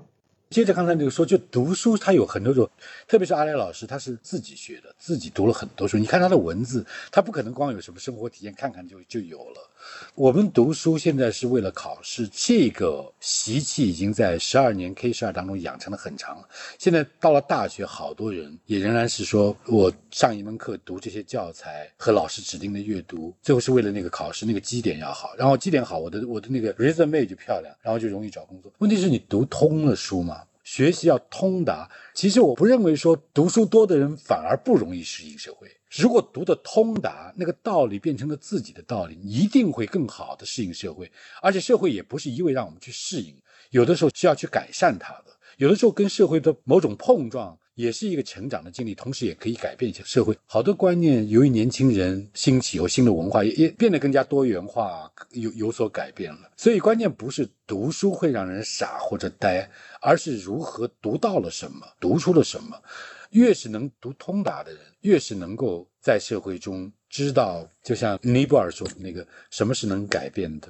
[0.49, 2.69] 接着刚才那个说，就读书，他有很多种，
[3.05, 5.97] 特别是阿来老师，他是自己学的，自己读了很多书。
[5.97, 9.69] 你看他的文字，他不可能光有什么生活体验，看看就就有了。
[10.15, 16.41] 我们读书现在是为了考试，这个习气已经在十二年 K 十二当中养成了很长。
[16.79, 28.71] 现在到了大学，好多人也仍然是说我上一门课读这些教材和老师指定的阅读，最后是为了那个考试那个基点要好，然后基点好，我的我的那个 resume 就漂亮，然后就容易找工作。
[28.79, 30.36] 问题是你读通了书吗？
[30.67, 31.89] 学习要通达。
[32.13, 35.65] 其实我不认为说读书多的人反而不容易适应社会。
[35.89, 41.09] 如果读得通达，那个道理变成了自己的道理，一定会更好的适应社会。
[41.41, 43.33] 而且社会也不是一味让我们去适应，
[43.69, 45.27] 有的时候需要去改善它的。
[45.55, 51.29] 有的时候跟社会的某种碰撞也是一个成长的经历，同时也可以改变一些社会好多观念。
[51.29, 56.51] 由于年轻人兴起，有新的文化也也变得更加多元化，有有所改变了。
[56.57, 59.69] 所以关键不是读书会让人傻或者呆，
[60.01, 62.81] 而是如何读到了什么，读出了什么。
[63.29, 70.69] 越是能读通达的人，越是能够在社会中知道，就像尼泊尔说的那个，什么是能改变的，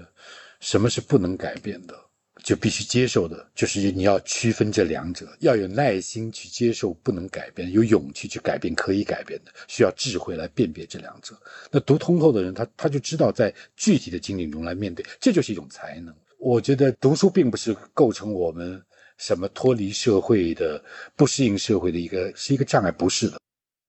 [0.59, 1.95] 什么是不能改变的，
[2.43, 11.35] 就必须接受的，就是你要区分这两者，要有耐心去接受不能改变，有勇气去改变可以改变的，需要智慧来辨别这两者。
[11.71, 16.13] 那读通透的人，他他就知道在具体的经历中来面对，这就是一种才能。
[16.39, 18.81] 我觉得读书并不是构成我们。
[19.19, 20.79] 什么脱离社会的、
[21.15, 22.91] 不适应社会的一个是一个障碍？
[22.91, 23.39] 不是的。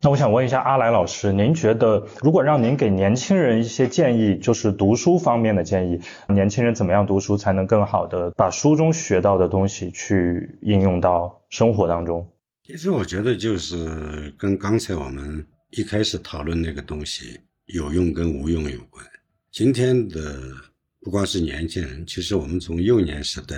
[0.01, 12.31] 那我想问一下阿来老师，您觉得如果让您给年轻人一些建议，就是读书方面的建议，年轻人怎么样读书才能更好的把书中学到的东西去应用到生活当中？
[12.63, 19.05] 其实我觉得就是跟刚才我们一开始讨论那个东西有用跟无用有关。
[19.51, 20.39] 今天的
[21.01, 23.57] 不光是年轻人，其实我们从幼年时代。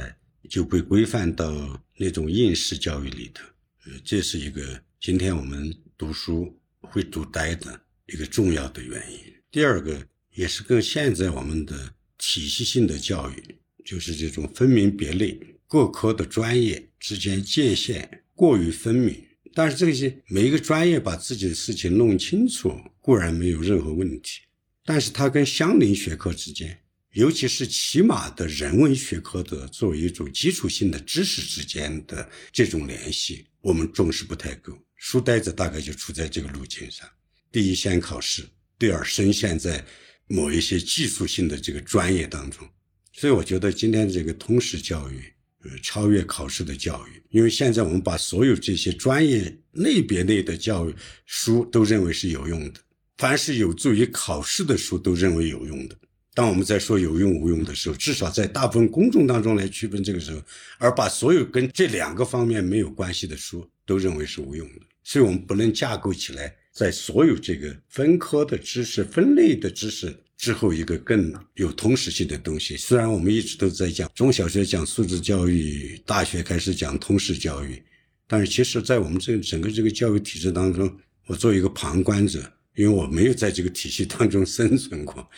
[0.48, 1.52] 就被规范到
[1.96, 3.44] 那种应试教育里头，
[3.84, 4.62] 呃，这是一个
[4.98, 9.18] 今天我们读书会读呆的一个重要的原因。
[9.50, 15.38] 第二个也是跟现在我们的体系性的教育，就是这种分门别类、
[15.68, 19.14] 各科的专业之间界限过于分明。
[19.52, 24.40] 但是这些每一个专业把自己的事情弄清楚，固然没有任何问题，
[24.86, 26.78] 但是它跟相邻学科之间。
[27.12, 34.78] 尤其是起码的人文学科的作为一种基础性的知识之间的这种联系，我们重视不太够。
[35.02, 37.08] 书呆子大概就处在这个路径上：
[37.50, 38.44] 第一，先考试；
[38.78, 39.82] 第二，深陷在
[40.26, 42.68] 某一些技术性的这个专业当中。
[43.14, 45.24] 所以，我觉得今天这个通识教育，
[45.64, 50.94] 呃，超越考试的教育，因为现在我们把所有这些专业类别类的教育
[51.24, 52.80] 书都认为是有用的，
[53.16, 55.96] 凡是有助于考试的书都认为有用的。
[56.34, 60.42] 当我们在说有用无用的时候，至少在大部分公众当中来区分这个时候，
[60.76, 72.76] 而把所有跟这两个方面没有关系的书都认为是无用的，所以我们不能架构起来，在所有这个分科的知识、分类的知识之后，一个更有通识性的东西。
[72.76, 77.82] 虽然我们一直都在讲中小学讲素质教育，大学开始讲通识教育，
[78.26, 80.90] 但是其实，在我们这整个这个教育体制当中，
[81.26, 82.40] 我作为一个旁观者，
[82.76, 85.28] 因为我没有在这个体系当中生存过。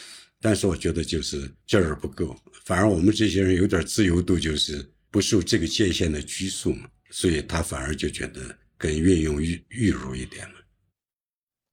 [0.41, 8.41] 但是我觉得就是劲儿不够，反而我们这些人有点自由度，就是不受这个界限的拘束嘛，所以他反而就觉得
[8.83, 10.53] 更运用愈愈如一点了。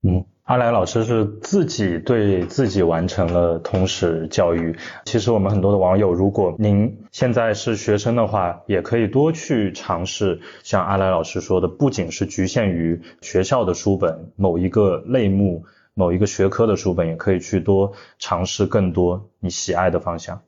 [0.03, 4.77] 嗯，阿来老师是自己对自己完成了通识教育。
[5.05, 15.65] 其实我们很多的网友，如果您现在是学生的话，也可以多去尝试，像阿来老师说的，不仅是局限于学校的书本某一个类目。
[15.95, 20.41] 某一个学科的书本，也可以去多尝试更多你喜爱的方向。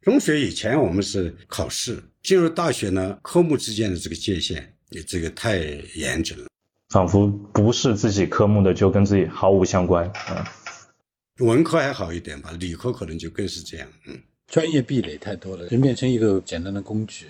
[0.00, 5.58] 中学以前我们是考试，进入大学呢，科目之间的这个界限，你这个太
[5.94, 6.46] 严谨了，
[6.88, 10.10] 仿佛不是自己科目的就跟自己毫无相关。
[10.30, 13.88] 嗯，文科还好一点吧，理科可能就更是这样。
[14.06, 17.26] 嗯，专业壁垒太多了，人变成一个简单的工具。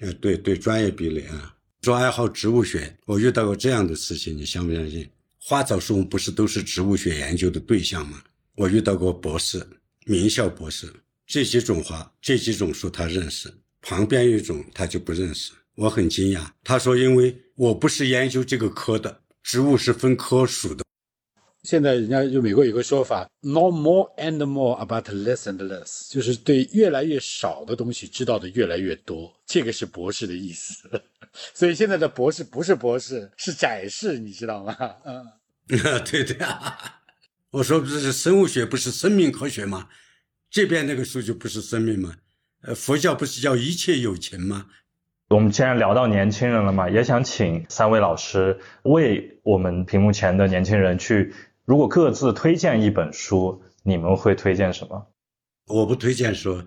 [0.00, 5.08] 呃，对对，专业壁垒啊，说爱好植物学，我遇到过这样的事情，你相不相信？
[5.44, 8.22] 花草树木不是都是植物学研究的对象吗？
[8.54, 9.66] 我遇到过博士，
[10.04, 10.92] 名校博士，
[11.26, 16.46] 这几种花，这几种树他认识，旁边一种他就不认识，我很惊讶。
[16.62, 20.84] 他说：“因为我不是研究这个科的，植物是分科属的。”
[21.62, 30.90] 现在人家就美国有个说法，know more and more about less and less，就是对越来越少的东西知道的越来越多，这个是博士的意思。
[31.54, 34.76] 所以现在的博士不是博士，是展示，你知道吗？
[35.04, 35.24] 嗯，
[36.04, 37.00] 对对啊，
[37.50, 39.88] 我说不是生物学不是生命科学吗？
[40.50, 42.16] 这边那个书就不是生命吗？
[42.62, 44.66] 呃，佛教不是叫一切有情吗？
[45.32, 51.32] 我们既然聊到年轻人了嘛，也想请三位老师为我们屏幕前的年轻人去。
[51.64, 55.06] 如果各自推荐一本书，你们会推荐什么？
[55.68, 56.62] 我不推荐书。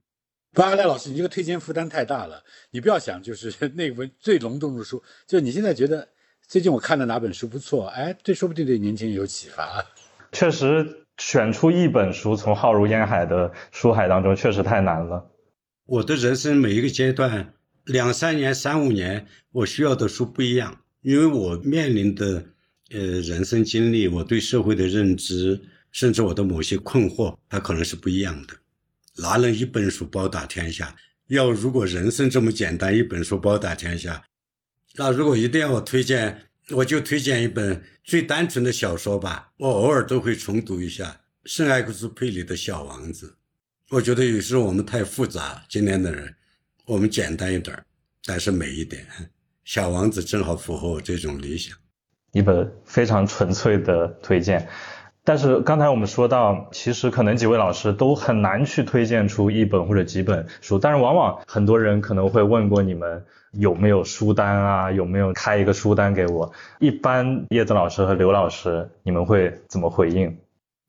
[0.54, 2.42] 巴阿赖老师，你这个推荐负担太大了。
[2.72, 6.08] 你不要想，就是 那本最隆重的书，就你现在觉得
[6.48, 9.86] 最近我看的哪本书不错，哎，这说不定对年轻人有启发。
[10.32, 15.30] 确实，选出一本书从浩如烟海的书海当中，确实太难了。
[15.86, 17.54] 我的人生每一个阶段，
[17.86, 22.46] 两三年、三五年，我需要的书不一样，因为我面临的。
[22.92, 25.60] 呃，人生经历，我对社会的认知，
[25.92, 28.54] 甚至我的某些困惑，它可能是不一样的。
[29.24, 30.96] 拿了一本书包打天下，
[31.28, 34.24] 要如果人生这么简单，一本书包打天下，
[34.98, 39.52] 那如果一定要我推荐，我就推荐一本最单纯的小说吧。
[39.58, 43.36] 我偶尔都会重读一下圣埃克苏佩里的小王子。
[43.90, 46.36] 我觉得有时候我们太复杂，今天的人，
[46.88, 47.76] 我们简单一点，
[48.28, 49.04] 但是美一点。
[49.64, 51.76] 小王子正好符合我这种理想。
[52.32, 54.68] 一本非常纯粹的推荐，
[55.24, 66.54] 但是刚才我们说到，其实可能几位老师都很难去推荐出一本或者几本书，但是往往很多人可能会问过你们有没有书单啊，有没有开一个书单给我？
[66.80, 70.38] 一般叶子老师和刘老师，你们会怎么回应？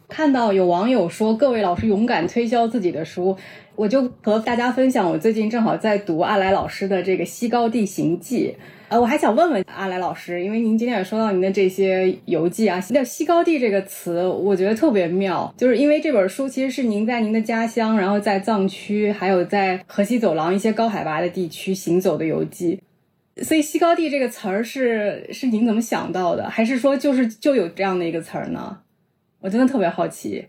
[0.08, 3.36] 看到有网友说各位老师勇敢推销自己的书，
[3.74, 8.54] 我就和大家分享，我最近正好在读阿来老师的这个《西高地行记》。
[8.88, 22.80] 呃，我还想问问阿来老师，因为您今天也说到您的这些游记啊，那“西高地”这个词，我觉得特别妙，就是因为这本书其实是您在您的家乡，然后在藏区，还有在河西走廊一些高海拔的地区行走的游记，
[23.42, 28.78] 所以“西高地”这个词儿是是您怎么想到的，还是说就是就有这样的一个词儿呢？
[29.40, 30.46] 我真的特别好奇。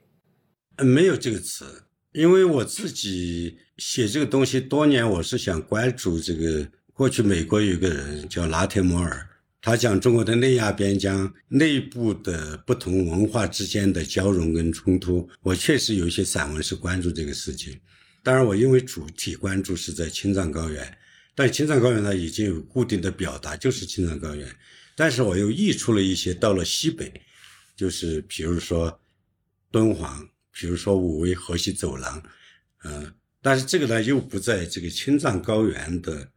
[0.84, 1.84] 没有这个词，
[2.14, 6.68] 因为我自己写这个东西多年，我是想关注这个。
[6.94, 9.30] 过去美国有个人叫拉特摩尔，
[9.62, 15.30] 他讲中国的内亚边疆内部的不同文化之间的交融跟冲突。
[15.44, 17.80] 我确实有一些散文是关注这个事情，
[18.24, 20.98] 当然我因为主体关注是在青藏高原，
[21.36, 24.48] 但青藏高原呢已经有固定的表达，就是青藏高原。
[24.96, 27.14] 但是我又溢出了一些到了西北，
[27.78, 29.00] 就是比如说
[29.72, 32.22] 敦煌，比如说武威河西走廊，
[32.84, 36.30] 嗯，但是这个呢又不在这个青藏高原的。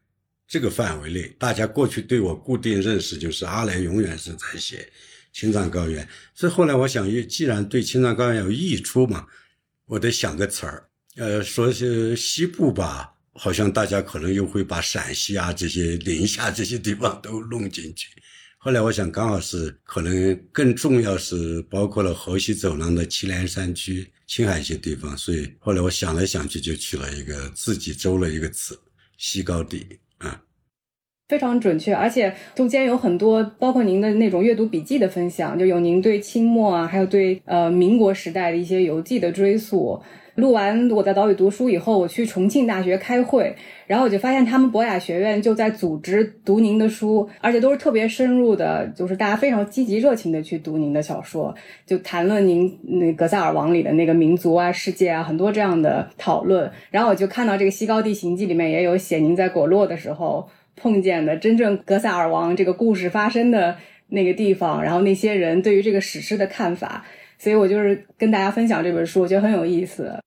[0.53, 4.93] 这个范围内，大家过去对我固定认识就是阿来永远是在写
[5.33, 9.29] 青藏高原，所以后来我想，既然对青藏高原有溢出嘛，
[9.87, 18.09] 我得想个词儿，呃，说是西部吧，好像大家可能又会把陕西啊这些宁夏这些地方都弄进去。
[18.63, 28.79] 后来我想，刚好是可能更重要是包括了河西走廊的祁连山区、青海一些地方，所以后来我想来想去就取了一个自己周了一个词——
[29.17, 29.87] 西高地。
[30.19, 30.43] 啊
[31.31, 40.03] 非常准确，而且中间有很多，包括您的那种阅读笔记的分享，就有您对清末啊，还有对呃民国时代的一些游记的追溯。
[40.41, 43.55] 录完我在岛屿读书以后，我去重庆大学开会，
[43.87, 51.55] 然后我就发现他们博雅学院就在组织读您的书，而且都是特别深入的，就是大家非常积极热情的去读您的小说，
[51.87, 56.71] 就谈论您那《格萨尔王》里的那个民族啊、世界啊，很多这样的讨论。
[56.91, 60.49] 然后我就看到这个《西高地行记》里面也有写您在果洛的时候。
[60.77, 63.77] 碰见的真正格萨尔王这个故事发生的
[64.09, 67.05] 那个地方，然后那些人对于这个史诗的看法，
[67.37, 70.19] 所以我就是跟大家分享这本书，我觉得很有意思。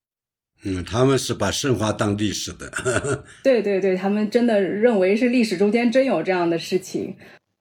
[0.65, 2.71] 嗯，他们是把神话当历史的。
[3.43, 7.15] 对对对，他们真的认为是历史中间真有这样的事情。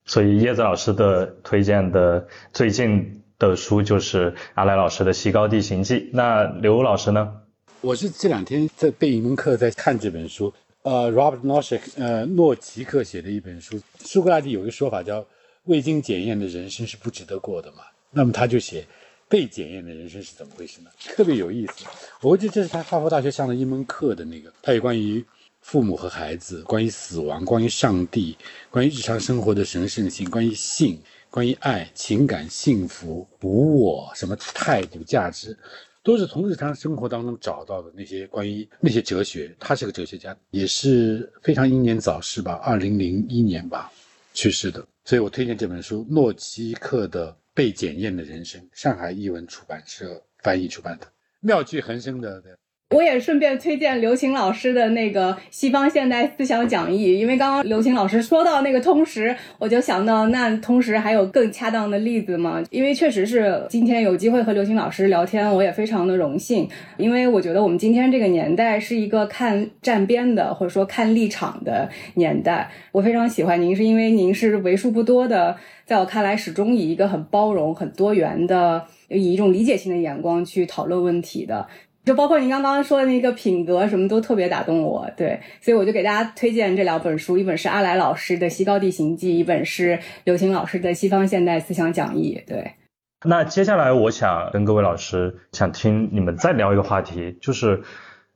[0.04, 5.94] 所以叶子老师的推荐的最近的书就是阿来老师的《西高地行记》。
[6.12, 7.32] 那刘老师呢？
[7.80, 10.52] 我是这两天在备一门课，在看这本书。
[10.82, 15.24] 呃，Robert Nozick，呃，诺奇克写的一本书，苏格拉底有一个说法叫
[15.66, 17.78] “未经检验的人生是不值得过的”嘛。
[18.10, 18.84] 那么他就写
[19.32, 20.90] 被检验的人生是怎么回事呢？
[21.16, 21.86] 特别有意思。
[22.20, 25.24] 我记得这是他哈佛大学上的一门课的那个，他有关于
[25.62, 28.36] 父母和孩子，关于死亡，关于上帝，
[28.68, 35.56] 关于日常生活的神圣性，关于性，关于爱、情感、幸福、无我，什么态度、价值。
[36.02, 39.50] 都是从日常生活当中找到的那些关于那些哲学。
[39.58, 43.90] 他是个哲学家，也是非常英年早逝吧，二零零一年吧
[44.34, 44.86] 去世的。
[45.06, 51.06] 所以我推荐这本书，诺奇克的《被检验的人生》，上海译文出版社翻译出版的，
[51.40, 52.42] 妙趣横生的。
[52.92, 62.62] 我也顺便推荐刘擎老师的那个西方现代思想讲义，因为刚刚刘擎老师说到那个通识，我就想到那通识还有更恰当的例子吗？
[62.70, 66.68] 因为确实是今天有机会和刘擎老师聊天，我也非常的荣幸，
[66.98, 72.70] 因为我觉得我们今天这个年代是一个看站边的或者说看立场的年代。
[72.92, 81.66] 我非常喜欢您，是因为您是为数不多的，在我看来始终以一个很包容、很多元的，以一种理解性的眼光去讨论问题的。
[82.04, 92.40] 就包括您刚刚说的那个品格，什么都特别打动我，对，所以我就给大家推荐这两本书，一本是阿来老师的《西高地行记》，一本是刘擎老师的《西方现代思想讲义》。
[92.48, 92.72] 对，
[93.24, 97.82] 那接下来我想跟各位老师想听你们再聊一个话题，就是。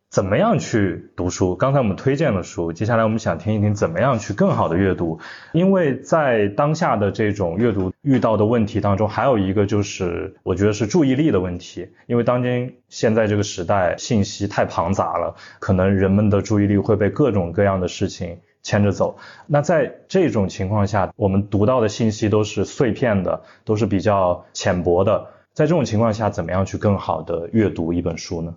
[0.09, 1.57] 怎么样去读书？
[1.57, 5.19] 刚才我们推荐了书，接下来我们想听一听怎么样去更好的阅读。
[5.53, 11.91] 因为在当下的这种阅读遇到的问题当中，还有一个就是我觉得是注意力的问题。
[12.07, 19.19] 因为当今现在这个时代信息太庞杂了，可能人们的注意力会被各种各样的事情牵着走。
[19.47, 25.27] 那在这种情况下，我们读到的信息都是碎片的，都是比较浅薄的。
[25.53, 28.55] 在这种情况下，怎么样去更好的阅读一本书呢？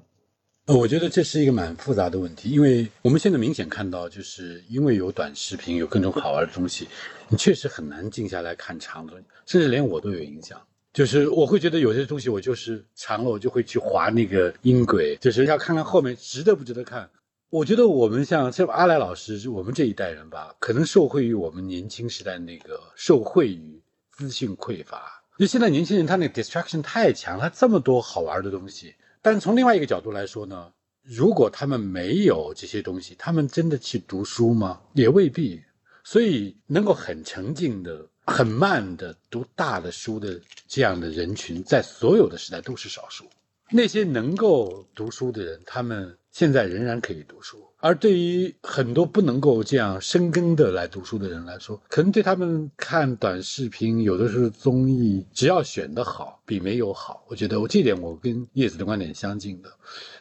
[0.77, 6.87] 我觉得这是一个蛮复杂的问题，因为我们现在明显看到，就是因为有短视频，有各种好玩的东西，
[7.27, 9.13] 你确实很难静下来看长的，
[9.47, 10.61] 甚至连我都有影响。
[10.93, 17.09] 就是我会觉得有些东西，我就是长了，我就会去划那个音轨，就是要看看后面值得不值得看。
[17.49, 28.93] 我觉得我们像像阿来老师，我们这一代人吧，可能受惠于我们年轻时代那个受惠于资讯匮乏，就现在年轻人他那个 distraction 太强，他这么多好玩的东西。
[29.21, 30.71] 但从另外一个角度来说呢，
[31.03, 34.81] 如果他们没有这些东西，他们真的去读书吗？
[34.93, 35.61] 也未必。
[36.03, 43.25] 所以，能够很沉静的、很慢的读大的书的这样的人群，在所有的时代都是少数。
[43.69, 47.68] 那些能够读书的人，他们现在仍然可以读书。
[47.81, 57.23] 而对于很多不能够这样深耕的来读书的人来说，可能对他们看短视频，有的时候综艺，只要选的好，比没有好。
[57.27, 59.69] 我觉得我这点我跟叶子的观点相近的。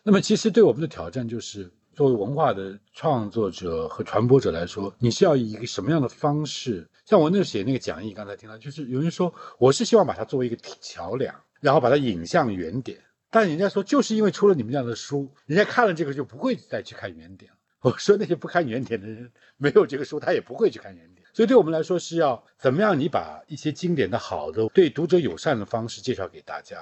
[0.05, 6.89] 那么，其实对我们的挑战就是，作为文化的创作者和传播者来说，你是要以一个什么样的方式？
[7.05, 12.99] 像我那写那个讲义，刚才听到，就是有人说，我是希望把它作为一个桥梁，然后把它引向原点。
[13.31, 17.59] 但人家说，就是因为出了你们这样的书，人家看了这个就不会再去看原点了。
[17.81, 21.27] 我说那些不看原点的人，没有这个书，他也不会去看原点。
[21.33, 22.99] 所以对我们来说，是要怎么样？
[22.99, 26.79] 你把一些经典的好的、对读者友善的方式介绍给大家，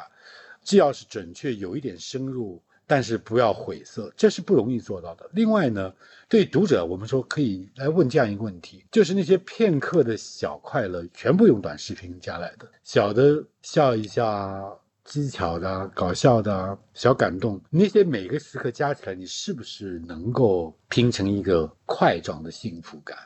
[0.62, 5.28] 既要是准确，有一点深入，但是不要晦涩，这是不容易做到的。
[5.34, 5.92] 另外呢，
[6.28, 14.64] 对读者，我们说可以来问这样一个问题：就是那些片刻的小快乐，全部用短视频加来的，小的笑一下。
[15.07, 23.16] 技巧的、搞笑的、小感动，那些每个时刻加起来，你是不是能够拼成一个块状的幸福感、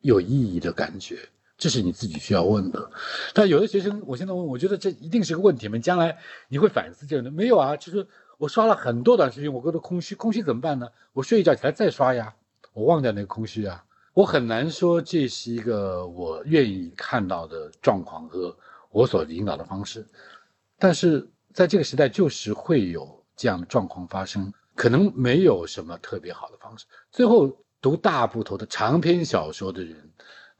[0.00, 1.18] 有意义的感觉？
[1.58, 2.90] 这是你自己需要问的。
[3.32, 5.78] 但有的学生，我现在问，我觉得这一定是个问题嘛？
[5.78, 6.16] 将来
[6.48, 7.30] 你会反思这个的？
[7.30, 8.06] 没有啊，就是
[8.38, 10.88] 我刷了很多短视频，我觉得空虚，空虚怎么办呢？
[11.12, 12.34] 我睡一觉起来再刷呀，
[12.72, 13.84] 我忘掉那个空虚啊。
[14.14, 18.56] 我很难说这是一个我愿意看到的状况和
[18.90, 20.06] 我所引导的方式。
[20.78, 26.84] 但是在这个时代，就是会有这样的状况发生，可能没有什么特别好的方式。
[27.10, 30.10] 最后读大部头的长篇小说的人，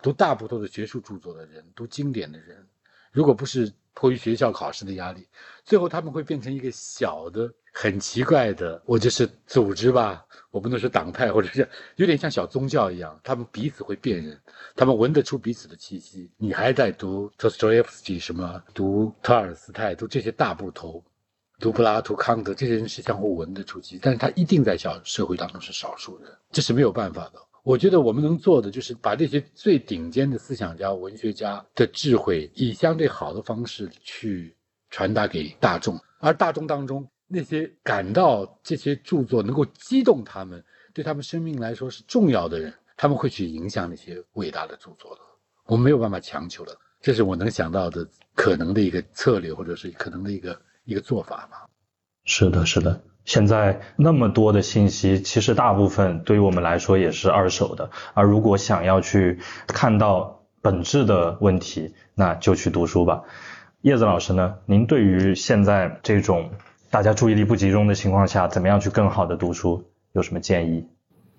[0.02, 2.66] 读大部头的学术著作的人，读经典的人，
[3.12, 5.28] 如果不是迫于学校考试的压力，
[5.64, 7.52] 最后他们会变成一个小的。
[7.78, 14.40] 很奇怪的，我就是组织吧，我不能说党派，或者是有点像小宗教一样，他们彼此会辨认，
[14.74, 16.30] 他们闻得出彼此的气息。
[16.38, 21.04] 你还在读托斯托耶夫斯基什么，读托尔斯泰，读这些大部头，
[21.58, 27.32] 读柏拉图、康德，这些人是相互闻得出气，但是他一定在小社会当中是少数人，这是没有办法的。
[27.62, 34.56] 我觉得我们能做的就是把这些最顶尖的思想家、文学家的智慧，以相对好的方式去
[34.88, 37.06] 传达给大众，而大众当中。
[37.28, 40.64] 那些感到这些著作能够激动他们，
[40.94, 45.20] 对他们生命来说是重要的人，他们会去影响那些伟大的著作的。
[45.66, 51.66] 我没有办法强求的，这是我能想到的可能的一个策略，或者是可能的一个一个做法吧。
[52.24, 53.02] 是的，是的。
[53.24, 57.90] 现在那么多的信息，其实大部分对于我们来说也是二手的。
[58.14, 63.24] 而如果想要去看到本质的问题，那就去读书吧。
[63.80, 64.58] 叶子老师呢？
[64.66, 66.50] 您对于现在这种
[66.88, 69.82] 大家注意力不集中的情况下，怎么样去更好的读书？
[70.12, 70.86] 有什么建议？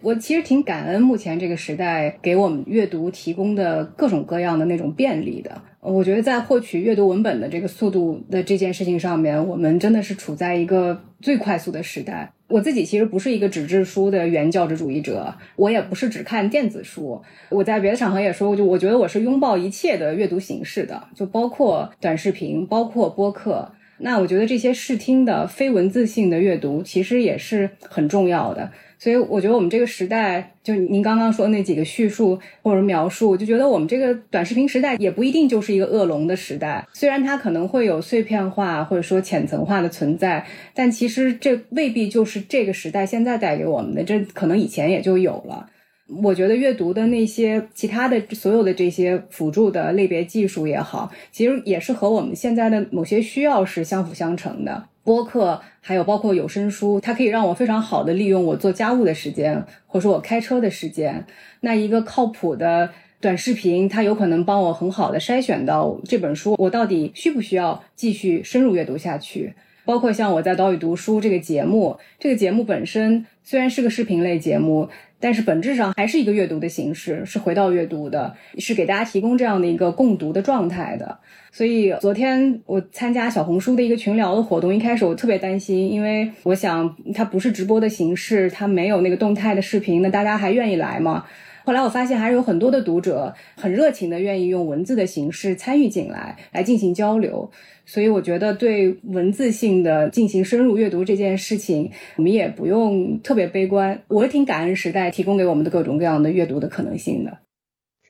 [0.02, 5.60] 我其实挺感恩目前这个时代给我们阅读提供的各种各样的那种便利的。
[5.80, 12.32] 我觉得在获取阅读文本的这个速度的这件事情上面，我们真的是处在一个最快速的时代。
[12.50, 17.20] 我自己其实不是一个纸质书的原教旨主义者，我也不是只看电子书。
[17.50, 23.72] 我在别的场合也说过，就我觉得我是拥抱一切的阅读形式的，就包括短视频，包括播客。
[24.00, 28.70] 那我觉得这些视听的非文字性的阅读，其实也是很重要的。
[29.00, 36.84] 所以我觉得我们这个时代，就您刚刚说那几个叙述或者描述，我就觉得我们这个短视频时代也不一定就是一个恶龙的时代。
[36.94, 40.44] 虽然它可能会有碎片化或者说浅层化的存在，
[40.74, 45.68] 但其实这未必就是这个时代现在带给我们的，这可能以前也就有了。
[46.08, 54.86] 我觉得阅读的那些其他的所有的这些辅助的类别技术也好，其实也是和我们现在的某些需要是相辅相成的。
[55.04, 61.26] 播客还有包括有声书，它可以让我非常好的利用我做家务的时间，或者说我开车的时间。
[61.62, 62.90] 那一个靠谱的
[63.20, 69.54] 短视频，它有可能帮我很好的筛选到这本书，我到底需不需要继续深入阅读下去？
[69.88, 74.88] 包括像我在岛屿读书这个节目，这个节目本身虽然是个视频类节目。
[75.20, 81.18] 但是本质上还是一个阅读的形式，是回到阅读的，是给大家提供这样的一个共读的状态的。
[81.52, 91.26] 所以昨天我参加小红书的一个群聊的活动，一开始我特别担心，因为我想它不是直播的形式，它没有那个动态的视频，那大家还愿意来吗？
[91.68, 97.52] 后来我发现还是有很多的读者很热情的，愿意用文字的形式参与进来，来进行交流。
[97.86, 104.02] 所以我觉得对文字性的进行深入阅读这件事情，我们也不用特别悲观。
[104.08, 107.38] 我也挺感恩时代提供给我们的各种各样的阅读的可能性的。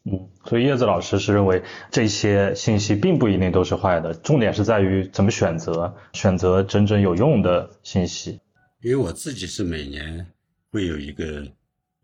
[0.05, 8.39] 嗯，所以叶子老师是认为这些信息并不一定都是坏的，重点是在于怎么选择，选择真正有用的信息。
[8.83, 10.27] 因为我自己是每年
[10.71, 11.43] 会有一个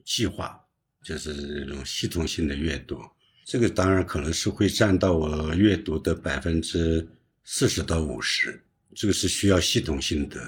[0.03, 0.59] 计划。
[1.03, 2.97] 就是这种系统性的阅读，
[3.45, 7.05] 这个当然可能是会占到我阅读的百分之
[7.43, 8.59] 四十到五十。
[8.95, 10.39] 这个是需要系统性的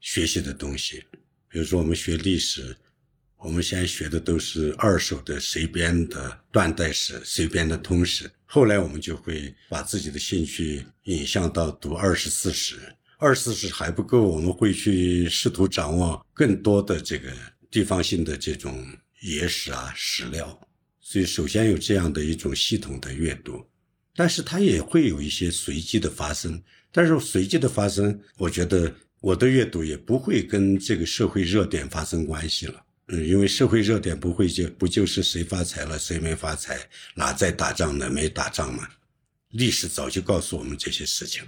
[0.00, 1.02] 学习的东西。
[1.48, 2.76] 比如说，我们学历史，
[3.38, 8.30] 我们现在学的都是二手的随编的断代史、随编的通史。
[8.44, 12.76] 后来我们就会把自己的兴趣引向到读二十四史。
[13.18, 17.32] 二十四史还不够，我们会去试图掌握更多的这个
[17.70, 18.86] 地方性的这种。
[19.24, 20.68] 野史啊，史料，
[21.00, 23.66] 所以首先有这样的一种系统的阅读，
[24.14, 26.62] 但是它也会有一些随机的发生。
[26.92, 32.84] 但是随机的发生，我觉得我的阅读也不会跟这个社会热点发生关系了。
[33.08, 36.78] 嗯，因为社会热点不会就不就是谁发财了，谁没发财，
[37.14, 38.86] 哪在打仗呢，没打仗吗？
[39.52, 41.42] 历史早就告诉我们这些事情。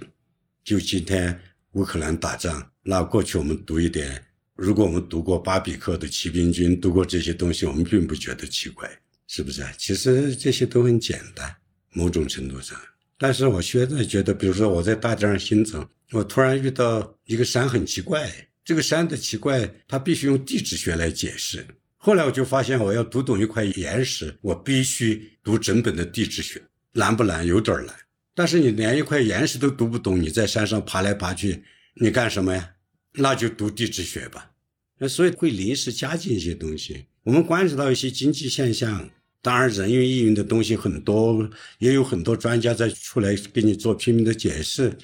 [0.63, 1.39] 就今天
[1.73, 4.23] 乌克兰打仗，那过去我们读一点。
[4.57, 8.89] 如果我们读过巴比克的骑兵军，读过这些东西，我们并不觉得奇怪，
[9.27, 9.63] 是不是？
[9.77, 11.55] 其实这些都很简单，
[11.93, 12.75] 某种程度上。
[13.19, 18.31] 但是我现在觉得，比如说我在大街上行走，我突然遇到一个山很奇怪，
[18.65, 21.63] 这个山的奇怪，它必须用地质学来解释。
[21.95, 26.59] 后来我就发现，我要读懂一块岩石，我必须读整本的地质学，
[26.93, 27.45] 难不难？
[27.45, 27.95] 有点难。
[28.33, 31.63] 但是你连一块岩石都读不懂，你在山上爬来爬去，
[31.93, 32.71] 你干什么呀？
[33.17, 34.51] 那就读地质学吧，
[34.99, 37.05] 那所以会临时加进一些东西。
[37.23, 39.09] 我们观察到一些经济现象，
[39.41, 41.49] 当然人云亦云的东西很多，
[41.79, 44.95] 也有很多专家在出来给你做拼命的解释。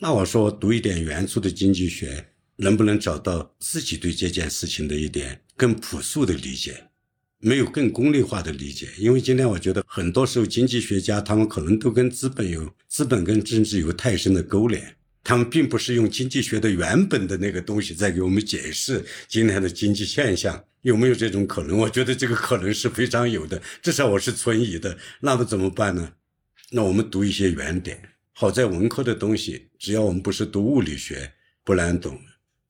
[0.00, 2.26] 那我说读一点原初的经济学，
[2.56, 6.88] 能不能找到自己对这件事情的一点更朴素的理解，
[7.38, 8.88] 没有更功利化的理解？
[8.98, 14.96] 因为今天我觉得很多时候经济学家他们可能都跟资本有资本跟政治有太深的勾连。
[15.22, 21.76] 他们并不是用经济学的原本的那个东西在给我们解释今天的经济现象，有没有这种可能？
[21.78, 24.96] 我觉得这个可能是非常有的，至少我是存疑的。
[25.20, 26.12] 那么怎么办呢？
[26.70, 28.00] 那我们读一些原点。
[28.32, 31.30] 好在文科的东西，只要我们不是读物理学，
[31.62, 32.18] 不难懂。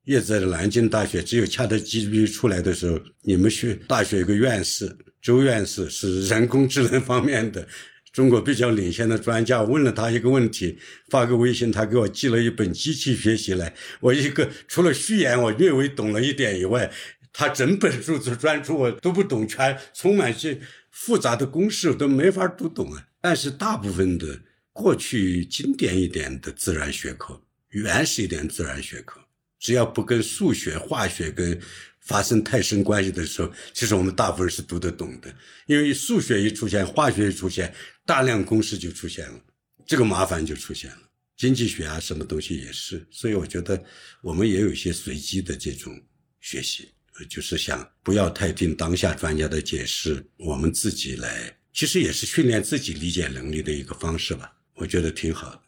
[0.05, 7.64] 也在南京大学，只有恰特 GPT 出来的时候，你们学大学有个院士，周院士是人工智能方面的。
[8.12, 10.78] 中国比较领先的专家问了他一个问题，
[11.09, 13.73] 发个微信，他给我寄了一本机器学习来。
[14.01, 16.91] 我一个除了序言我略微懂了一点以外，
[17.32, 20.61] 他整本书是专注我都不懂，全充满些
[20.91, 23.07] 复杂的公式，都没法读懂啊。
[23.20, 24.41] 但是大部分的
[24.73, 29.20] 过去经典一点的自然学科，原始一点自然学科，
[29.61, 31.61] 只要不跟数学、化学跟
[32.01, 35.32] 发生太深关系的时候，其实我们大部分是读得懂的，
[35.66, 37.73] 因为数学一出现，化学一出现，
[38.11, 39.41] 大量公式就出现了，
[39.87, 41.03] 这个麻烦就出现了。
[41.37, 43.07] 经济学啊，什么东西也是。
[43.09, 43.81] 所以我觉得
[44.20, 45.97] 我们也有一些随机的这种
[46.41, 46.89] 学习，
[47.28, 54.53] 就是想不要太听当下专家的解释，我们自己来，其实也是训练自己理解能力的一个方式吧。
[54.74, 55.62] 我觉得挺好的。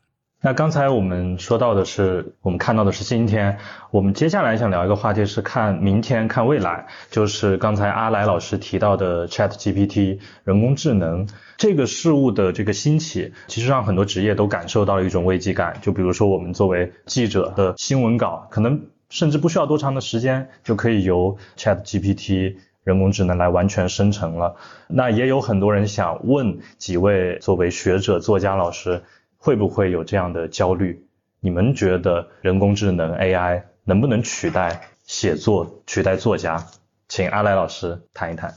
[0.44, 3.58] 那刚才我们说到的是，我们看到的是今天。
[3.92, 11.28] 我们接下来想聊一个话题是看明天、看未来，就是刚才阿来老师提到的 Chat GPT 人工智能
[11.58, 15.78] 这个事物的这个兴起，其实让很多职业都感受到了一种危机感。
[15.80, 24.56] 就比如说我们作为记者的新闻稿，可能甚至不需要多长的时间就可以由 Chat GPT 人工智能来完全生成了。
[24.88, 29.04] 那也有很多人想问几位作为学者、作家、老师。
[29.44, 31.04] 会不会有这样的焦虑？
[31.40, 36.64] 你们觉得人工智能 AI 能不能取代写作、取代作家？
[37.08, 38.54] 请阿来老师谈一谈。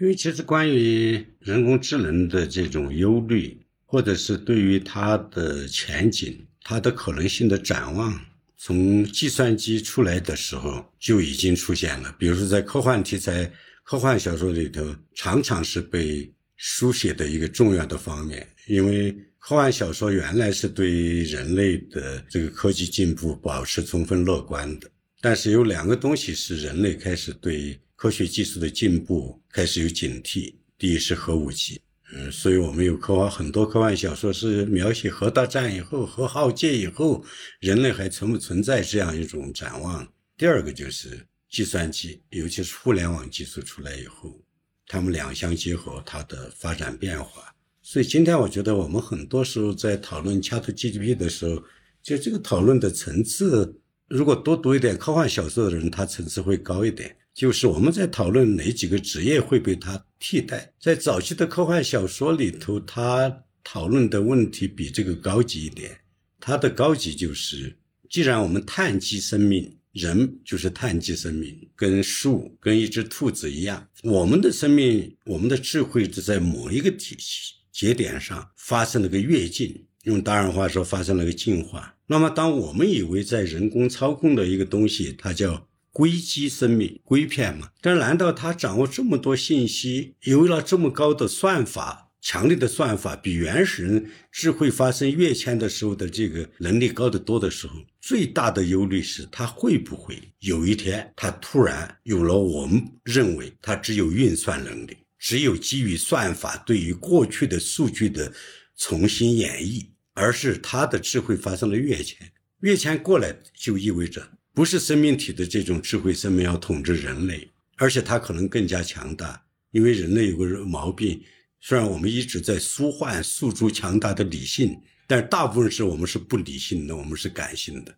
[0.00, 8.18] 因为其实关于人工智能的这种忧虑，或者是对于它的前景、它的可能性的展望，
[8.56, 12.14] 从计算机出来的时候就已经出现了。
[12.18, 13.52] 比如说在科幻题材、
[13.84, 14.82] 科幻小说里头，
[15.14, 19.14] 常常是被书写的一个重要的方面，因为。
[19.42, 24.88] 科幻小说原来是对人类的这个科技进步保持充分乐观的，
[25.20, 30.54] 但是有两个东西是人类开始对科学技术的进步开始有警惕。
[30.78, 31.80] 第一是核武器，
[32.12, 37.24] 嗯，所以我们有科幻很多科幻小说是描写核大战以后、核浩劫以后，
[37.58, 40.06] 人类还存不存在这样一种展望。
[40.36, 44.40] 第二个就是计算机，尤其是互联网技术出来以后，
[44.86, 47.51] 它们两相结合，它的发展变化。
[47.82, 51.62] 所以今天我觉得我们很多时候在讨论 ChatGPT 的时候，
[52.00, 57.16] 就这个讨论的层次，如果多读一点科幻小说的人，他层次会高一点。
[57.34, 65.98] 就是我们在讨论哪几个职业会被它替代，在早期的科幻小说里头，他讨论的问题比这个高级一点。
[66.38, 67.74] 它的高级就是，
[68.10, 77.54] 既然我们碳基生命，人就是碳基生命，跟树、跟一只兔子一样，我们的生命、我们的智慧是在某一个体系。
[77.72, 81.96] 节点上发生了个跃进，用大人话说发生了个进化。
[82.06, 87.70] 那么，当我们以为在人工操控的一个东西，它叫硅基生命、硅片嘛？
[87.80, 104.96] 但难道它掌握这么多信息，有了这么高的算法、强烈的算法，比原始人智慧发生跃迁的时候的这个能力高得多的时候，最大的忧虑是它会不会有一天，它突然有了我们认为它只有运算能力。
[105.22, 108.34] 只有基于算法对于过去的数据的
[108.76, 112.32] 重新演绎，而是它的智慧发生了跃迁。
[112.62, 119.40] 跃迁过来就意味着不是生命体的这种智慧生命要统治人类，而且它可能更加强大。
[119.70, 121.22] 因为人类有个毛病，
[121.60, 124.76] 虽然我们一直在舒缓诉诸强大的理性，
[125.06, 127.94] 但大部分是我们是不理性的，我们是感性的。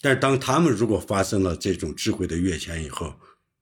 [0.00, 3.14] 但是当他们如果发生了这种智慧的跃迁以后，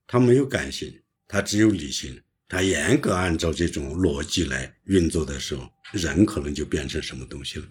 [0.07, 0.97] 他没有感性，
[1.27, 2.17] 他只有理性。
[2.51, 7.65] 他严格按照这种逻辑来运作的时候，人可能就变成什么东西了？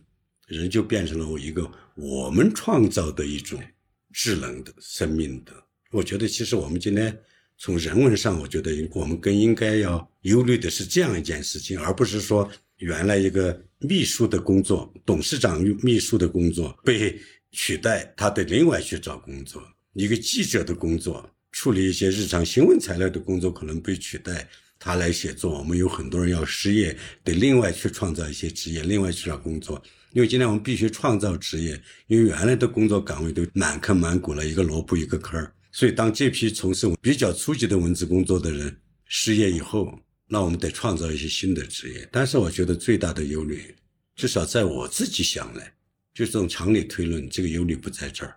[0.46, 3.62] 人就变成了我一个我们创造的一种
[4.10, 5.52] 智能的生命的。
[5.90, 7.14] 我觉得，其实我们今天
[7.58, 17.20] 从人文上，我觉得我们更应该要忧虑的是这样一件事情，而不是说原来一个秘书的工作、董事长秘书的工作被
[17.50, 19.60] 取代，他得另外去找工作；
[19.92, 24.48] 一个记者的工作，处理一些日常新闻材料的工作可能被取代。
[24.82, 29.80] 他来写作，我们有很多人要失业，得另外去创造一些职业，另外去找工作。
[30.12, 35.52] 因为今天我们必须创造职业，因为原来的工作岗位都满坑满谷了，一个萝卜一个坑儿。
[35.70, 38.74] 所以当这批从事比较初级的文字工作的人
[39.04, 39.96] 失业以后，
[40.26, 42.08] 那我们得创造一些新的职业。
[42.10, 43.74] 但是我觉得最大的忧虑，
[44.16, 45.70] 至少在我自己想来，
[46.14, 48.34] 就是这种常理推论，这个忧虑不在这儿，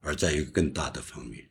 [0.00, 1.44] 而在一个更大的方面。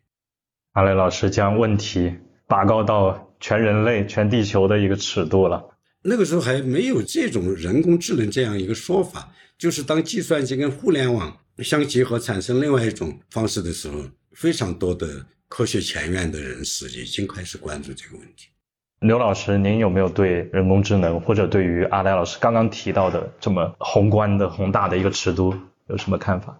[0.72, 2.11] 阿雷老师将问题
[2.47, 3.30] 拔高到。
[3.41, 5.61] 全人类、全地球的一个尺度了。
[6.03, 13.97] 那个时候还没有这种人工智能这样一个说法，就是当计算机跟互联网相结合，产生另外一种方式的时候，
[14.31, 18.47] 非常多的科学前沿的人士已经开始关注这个问题。
[19.01, 25.53] 刘老师，您有没有对人工智能，或者对于阿来老师刚刚提到的这么宏观的、宏大的一个尺度，
[25.88, 26.59] 有什么看法？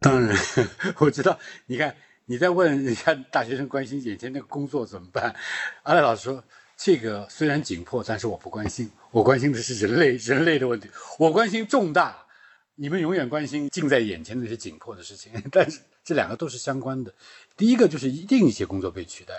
[0.00, 0.34] 当然，
[1.00, 1.38] 我知道。
[1.66, 1.94] 你看。
[2.30, 5.34] 你在问人家大学生关心眼前那个工作怎么办？
[5.82, 6.44] 阿赖老师说
[6.78, 10.88] ：“这个虽然紧迫，但是我不关心，我关心的是人类人类的问题。
[11.18, 12.24] 我关心重大，
[12.76, 15.32] 你们永远关心近在眼前的那些紧迫的事情。
[15.50, 17.12] 但是这两个都是相关的。
[17.56, 19.34] 第一个就是一定一些工作被取代。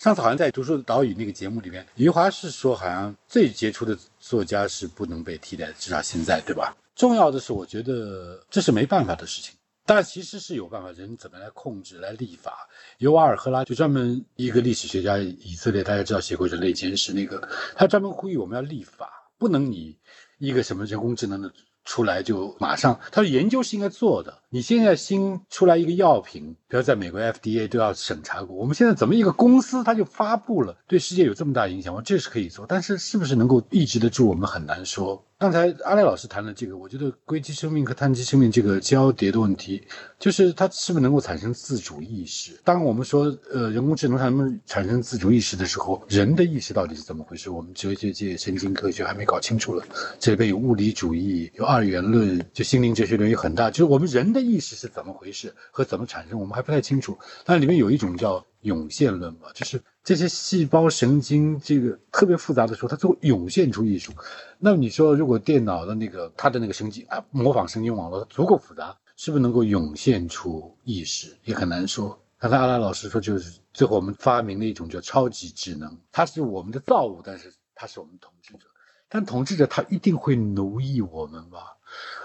[0.00, 6.76] 上次好像在读书岛屿那个节目里面，余华是说，好像最杰出的作家是不能被替代的，至少现在，对吧？
[6.96, 9.54] 重要的是，我觉得这是没办法的事情。
[9.84, 12.68] 但其实是有办法，人怎么来控制、来立法？
[12.98, 19.98] 尤瓦尔赫拉就专门一个历史学家，以色列大家知道写过《人类简史》那个，他专门呼吁我们要立法，不能你
[20.38, 21.52] 一个什么人工智能的
[21.84, 24.41] 出来就马上，他说研究是应该做的。
[24.54, 31.94] 你现在新出来一个药品，比如在美国 FDA 都要审查过，我们现在怎么一个公司它就发布了，对世界有这么大影响？
[31.94, 35.24] 我这是可以做，但是是不是能够抑制得住，我们很难说。
[35.38, 39.82] 刚才阿赖老师谈了这个，我觉得硅基生命和碳基生命这个交叠的问题，
[40.16, 42.52] 就是它是不是能够产生自主意识？
[42.62, 47.50] 当我们说呃人工智能能不能产生自主意识的时候，人的意识到底是怎么回事？
[47.50, 49.84] 我们哲学界、神经科学还没搞清楚了。
[50.20, 57.16] 这里边有物理主义，有二元论，就心灵哲学论有很大，就是我们人的意识是怎么回事和怎么产生，我们还不太清楚。
[57.44, 59.82] 但里面有一种叫涌现论嘛，就是。
[60.04, 64.12] 这些细胞神经这个特别复杂的时候，它就会涌现出艺术。
[64.58, 71.36] 那你说，如果电脑的那个它的那个神经啊，模仿神经网络足够复杂，是不是能够涌现出意识？
[71.44, 72.20] 也很难说。
[72.36, 78.66] 刚才阿拉老师说，就是最后我们发明了一种叫超级智能，它是我们的造物，但是它是我们统治者。
[79.08, 81.76] 但统治者他一定会奴役我们吧？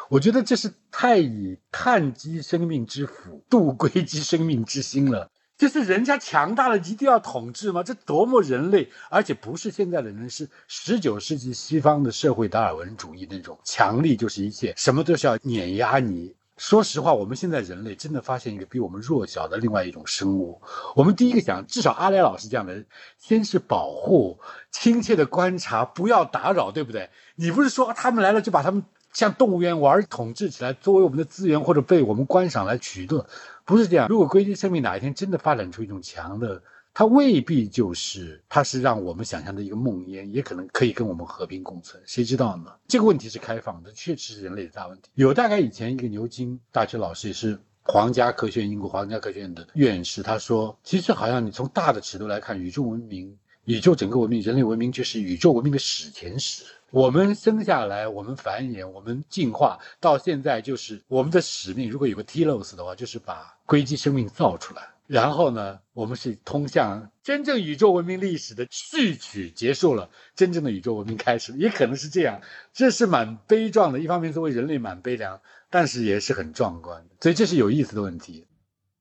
[0.09, 5.29] 我觉得这是太以碳基生命之腹度硅基生命之心了。
[5.57, 7.81] 就是人家强大了，一定要统治吗？
[7.81, 16.35] 这多么人类，而且不是现在的人，是十九世纪西方的社会达尔文主义那种强力就是一切，什么都是要碾压你。
[16.57, 20.61] 说实话，我们现在人类真的发现一个比我们弱小的另外一种生物。
[20.95, 22.85] 我们第一个想，至少阿莱老师这样的人，
[23.17, 24.39] 先是保护、
[24.71, 27.09] 亲切的观察，不要打扰，对不对？
[27.35, 28.83] 你不是说他们来了就把他们
[29.17, 33.25] 像动物园玩统治起来，作为我们的资源或者被我们观赏来取乐？
[33.65, 34.07] 不是这样。
[34.07, 36.61] 如果硅基生命哪一天真的发展出一种强的，
[36.93, 42.71] 它未必就是，它是让我们想象的一个梦魇，也可能可以跟我们和平共存，谁知道呢？
[42.87, 45.09] 这个问题是开放的，确实是人类的大问题。
[45.15, 53.35] 有大概以前一个牛津大学老师，也是皇家科学院英国皇家科学院的院士，他说，其实好像你从大的尺度来看，宇宙文明、
[53.65, 56.63] 宇宙整个文明、人类文明就是宇宙文明的史前史。
[56.91, 61.89] 我们生下来，我们繁衍，我们进化到现在，就是我们的使命。
[61.89, 64.87] 如果有个 telos 的话，就是把硅基生命造出来。
[65.05, 72.41] 然后呢，我们是通向真正宇宙文明历史的序曲结束了，真正的宇宙文明开始，也可能是这样。
[72.73, 75.39] 这是蛮悲壮的，一方面作为人类蛮悲凉，
[75.69, 77.15] 但是也是很壮观的。
[77.21, 78.45] 所以这是有意思的问题，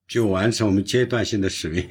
[0.07, 1.85] 就完成我们阶段性的使命。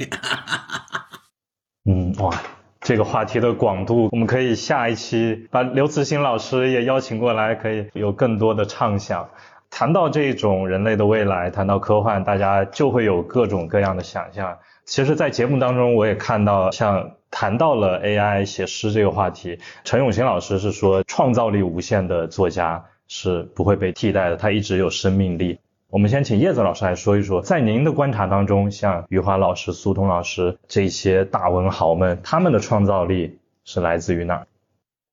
[1.84, 2.42] 嗯，哇。
[2.86, 9.28] 这个话题的广度，我们可以下一期把刘慈欣老师也邀请过来，可以有更多的畅想。
[9.70, 14.58] 谈到这种人类的未来，谈到科幻，大家就会有各种各样的想象。
[14.84, 25.58] 其实，在节目当中，我也看到，像谈到了 AI 写诗这个话题，陈永新老师是说，创造力无限的作家是不会被替代的，他一直有生命力。
[25.96, 34.46] 我们先请叶子老师来说一说，在您的观察当中，像余华老师、苏童老师这些大文豪们，他们的创造力是来自于哪儿？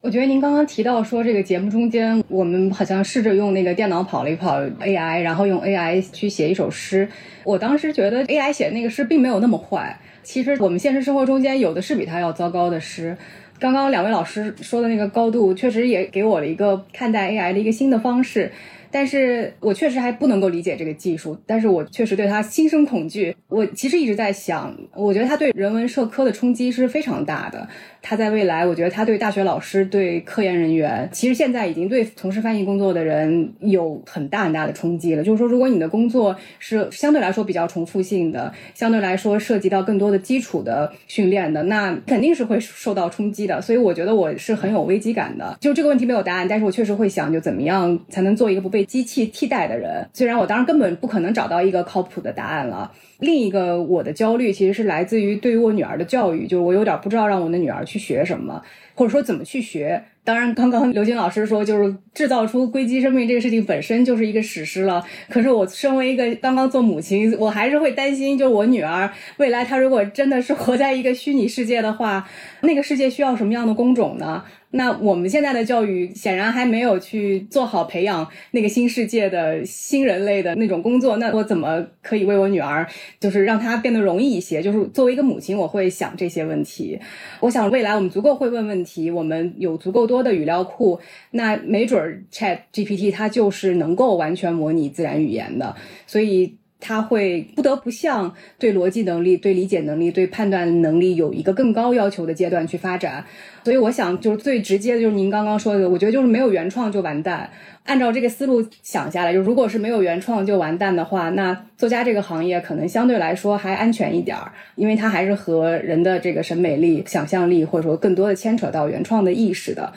[0.02, 7.08] 我觉得您刚刚提到说，这个节目中间，我们好像试着用那个电脑跑了一跑 AI，然后用 AI 去写一首诗。
[7.46, 13.16] 我当时觉得 AI 写的那个诗并没有那么坏，其实我们现实生活中间有的是比它要糟糕的诗。
[13.58, 18.52] 刚刚两位老师说的那个高度，确实也给我了一个看待 AI 的一个新的方式。
[18.94, 23.36] 但是我确实还不能够理解这个技术，但是我确实对它心生恐惧。
[23.48, 27.68] 我其实一直在想，我觉得它对人文社科的冲击是非常大的。
[28.03, 35.24] 它在未来，我觉得它对大学老师、对科研人员，其实现在已经对从事翻译工作的人有很大很大的冲击了。
[35.24, 43.60] 就是说，如果你的工作是相对来说比较重复性的，相对来说涉及到更多的基础的训练的，那肯定是会受到冲击的。
[43.60, 45.57] 所以我觉得我是很有危机感的。
[45.60, 48.83] 就这个问题没有答案，但是我确实会想，就怎么样才能做一个不被。
[48.84, 52.92] 机器替代的人，虽然我当然根本不可能找到一个靠谱的答案了。
[53.20, 58.62] 另一个我的焦虑其实是来自于对于我女儿的教育，就是我有点不知道让我的女儿去学什么，
[58.96, 60.04] 或者说怎么去学。
[60.26, 65.04] 当然，刚刚刘晶老师说，就是制造出硅基生命这个事情本身就是一个史诗了。
[65.30, 72.26] 可是我身为一个刚刚做母亲，我还是会担心，就是我女儿未来她如果真的是活在一个虚拟世界的话，
[72.62, 74.44] 那个世界需要什么样的工种呢？
[74.76, 81.16] 那我们现在的教育显然还没有去做好培养那个新世界的新人类的那种工作。
[81.18, 82.88] 那我怎么可以为我女儿，
[83.20, 84.64] 就是让她变得容易一些？
[84.64, 87.00] 就是作为一个母亲，我会想这些问题。
[87.40, 95.76] 我想未来我们足够会问问题，我们有足够多的语料库，那没准儿 Chat GPT 它就是能够完全模拟自然语言的。
[96.08, 96.58] 所以。
[96.86, 103.26] 他会不得不向对逻辑能力、对理解能力、对判断能力有一个更高要求的阶段去发展。
[103.64, 107.49] 所以我想，就是最直接的，就是您刚刚说的，我觉得就是没有原创就完蛋。
[107.85, 119.91] 按照这个思路想下来，就如果是没有原创就完蛋的话，那作家这个行业可能相对来说还安全一点儿，因为它还是和人的这个审美力、想象力，或者说更多的牵扯到原创的意识的。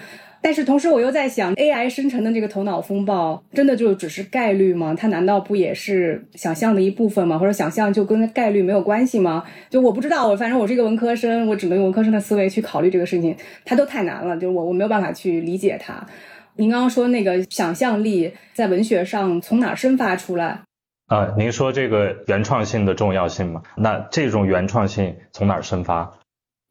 [0.47, 4.95] 但是同时，我又在想，AI 生成的这个头脑风暴，真的就只是概率吗？
[4.97, 7.37] 它难道不也是想象的一部分吗？
[7.37, 9.43] 或者想象就跟概率没有关系吗？
[9.69, 16.07] 就我不知道，我反正我是一个文科生，我只能用文科生的思维去考虑这个事情，它都太难了，就我我没有办法去理解它。
[16.55, 20.61] 您刚刚说那个想象力在文学上从哪生发出来？
[21.09, 23.61] 啊，您说这个原创性的重要性吗？
[23.77, 26.09] 那这种原创性从哪儿生发？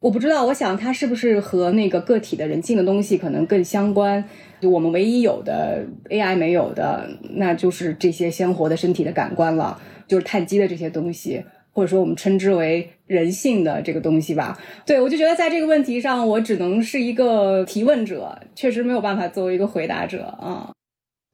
[0.00, 4.22] 我不知道，我想它是不是和那个个体的人性的东西可能更相关？
[4.60, 11.42] 就我们唯一有的 AI 没有的，那就是这些鲜活的身体的感官了，就是碳基的这些东西，
[11.72, 14.58] 或者说我们称之为人性的这个东西吧。
[14.84, 20.70] 对我就觉得在这个问题上，我只能是一个提问者，确实没有办法作为一个回答者啊。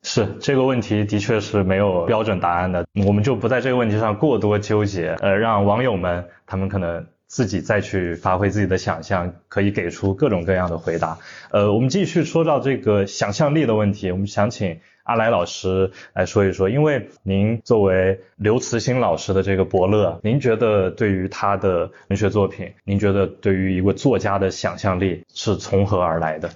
[0.04, 7.04] 是这个问题的确是没有标准答案的，我们就不在这个问题上过多纠结，呃，让网友们他们可能。
[7.32, 11.18] 自己再去发挥自己的想象，可以给出各种各样的回答。
[11.50, 26.50] 呃，我们继续说到这个想象力的问题，我们想请阿来老师来说一说，因为您作为刘慈欣老师的这个伯乐，您觉得对于他的文学作品，您觉得对于一个作家的想象力是从何而来的？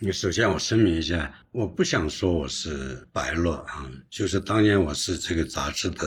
[0.00, 6.06] 你首先我声明一下，我不想说我是伯乐啊，就是当年我是这个杂志的。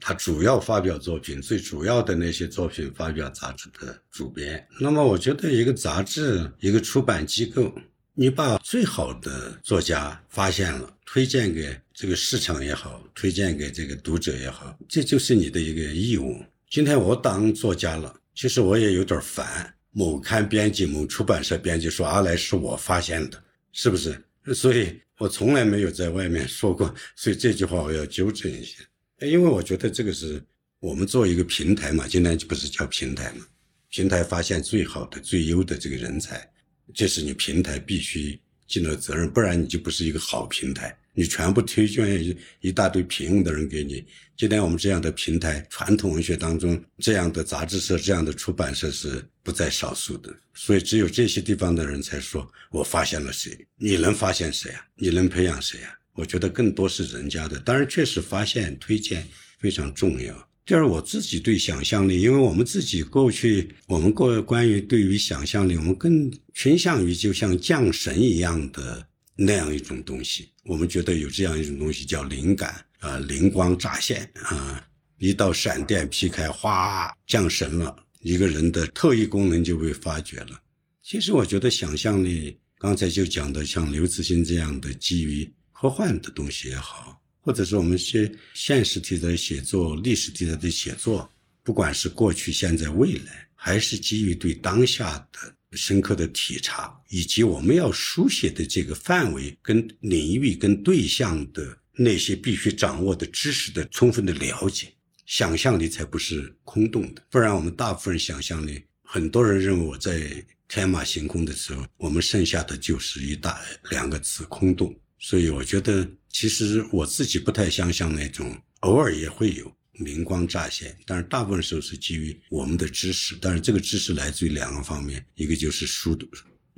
[0.00, 4.66] 他主要发表作品，最主要的那些作品发表杂志的主编。
[4.80, 7.74] 那么，我觉得一个杂志、一个出版机构，
[8.14, 16.42] 你把最好的作家发现了，推荐给这个市场也好，推荐给这个读者也好，这就是你的一个义务。
[16.70, 19.74] 今天我当作家了，其实我也有点烦。
[19.90, 23.42] 某刊编辑、某出版社编辑说：“阿来是我发现的，
[23.72, 24.16] 是不是？”
[24.54, 26.94] 所以我从来没有在外面说过。
[27.16, 28.76] 所以这句话我要纠正一下。
[29.20, 30.42] 因为我觉得这个是
[30.80, 33.44] 我们做一个平台嘛，今天就不是叫平台嘛，
[33.88, 36.48] 平台发现最好的、最优的这个人才，
[36.94, 40.96] 这是你平台必须尽的责任，不然你就不是一个好平台。
[41.14, 44.06] 你全部推荐一一大堆平庸的人给你。
[44.36, 53.66] 今天我们这样的平台，传统文学当中这样的杂志社、这样的出版社是不在少数的，所以只有这些地方的人才说，我发现了谁？
[53.74, 54.86] 你能发现谁啊？
[54.94, 55.97] 你能培养谁啊？
[56.18, 59.24] 我觉得更多是人家的，当然确实发现推荐
[59.60, 60.48] 非常重要。
[60.66, 70.48] 第二，我自己对想象力，因为我们自己过去，我们过关于对于想象力，我们更倾向于就像降神一样的那样一种东西。
[70.64, 74.84] 我们觉得有这样一种东西叫灵感啊，灵光乍现啊，
[75.18, 80.60] 一道闪电劈开，哗，降神了，一个人的特异功能就被发掘了。
[81.00, 85.48] 其实我觉得想象力，刚才就讲的像刘慈欣这样的基于。
[85.80, 91.30] 科幻的东西也好，或者是我们些现实题材的写作、历史题材的写作，
[91.62, 104.92] 不管是过去、现在、未来，还是基于对当下的深刻的体察，以及我们要书写的这个范围、跟领域、跟对象的那些必须掌握的知识的充分的了解，
[105.26, 107.22] 想象力才不是空洞的。
[107.30, 113.60] 不然，我们大部分人想象力，很多人认为我在天马行空的时候，我们剩下的就是一大
[113.92, 114.92] 两个字：空洞。
[115.18, 126.16] 所以我觉得，其实我自己不太相信那种偶尔也会有灵光乍现，但是大部分时候是基于我们的知识，但是这个知识来自于两个方面，一个就是书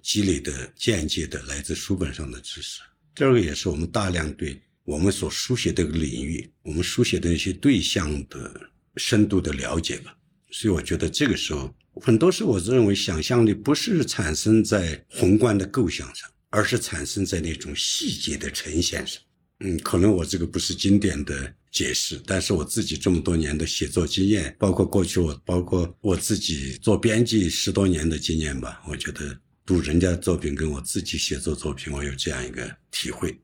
[0.02, 2.80] 积累的间接的来自书本上的知识，
[3.14, 10.16] 第二个也是我们大量对我们所书写的领域、我们书写的一些对象的深度的了解吧。
[10.50, 16.30] 所以我觉得这个时候，很多时候我认为想象力不是产生在宏观的构想上。
[16.50, 19.22] 而是产生在那种细节的呈现上，
[19.60, 33.38] 嗯，可能我这个不是经典的解释，但是我自己这么多年的写作经验，包括过去我，包括我自己做编辑十多年的经验吧，我觉得读人家作品跟我自己写作作品，我有这样一个体会。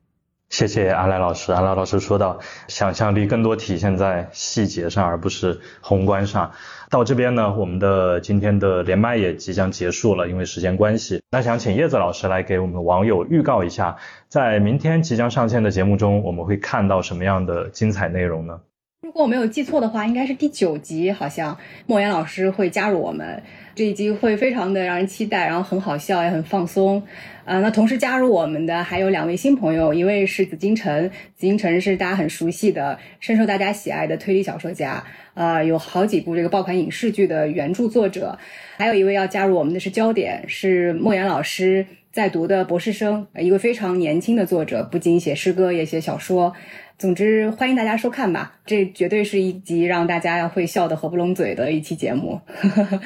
[0.49, 1.51] 谢谢阿来老师。
[1.51, 6.51] 阿来老师说到，想象力更多体现在细节上，而不是宏观上。
[6.89, 11.21] 到这边呢，我们的今天的连麦也即将结束了，因为时间关系。
[11.29, 13.97] 那想请叶子老师来给我们网友预告一下，
[14.29, 18.61] 在明天即将上线的节目中，我们会看到什么样的精彩内容呢？
[19.03, 21.55] 如果我没有记错的话，应该是第九集，好像
[21.85, 23.43] 莫言老师会加入我们。
[23.75, 27.03] 这一集会非常的让人期待，然后很好笑，也很放松。
[27.45, 35.03] 啊，那同时加入我们的还有两位新朋友，一位是紫金陈，紫金陈是大家很熟悉的、深受大家喜爱的推理小说家，
[35.35, 38.39] 呃，有好几部这个爆款影视剧的原著作者。
[38.77, 46.51] 还有一位要加入我们的是焦点，是莫言老师在读的博士生，一个非常年轻的作者，不仅写诗歌，也写小说。
[46.97, 52.41] 总之，欢迎大家收看吧，这绝对是一集让大家会笑得合不拢嘴的一期节目。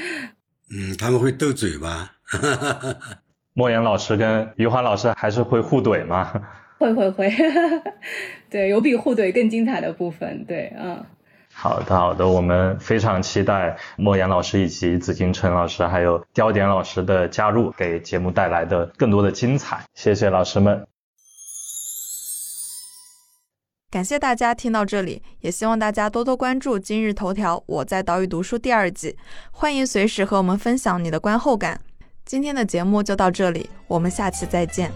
[0.71, 2.13] 嗯，他们会斗嘴吧？
[3.53, 6.31] 莫言老师跟余华老师还是会互怼吗？
[6.77, 7.29] 会 会会，
[8.49, 10.45] 对，有比互怼更精彩的部分。
[10.45, 11.03] 对，嗯。
[11.53, 19.81] 好的，好的，我们非常期待莫言老师以及紫金陈老师还有刁点老师的加入，给节目带来的更多的精彩。
[19.93, 20.87] 谢谢老师们。
[23.91, 27.61] 感谢大家听到这里，也希望大家多多关注今日头条。
[27.65, 29.17] 我在岛屿读书第二季，
[29.51, 31.81] 欢迎随时和我们分享你的观后感。
[32.23, 34.89] 今天的节目就到这里，我们下期再见。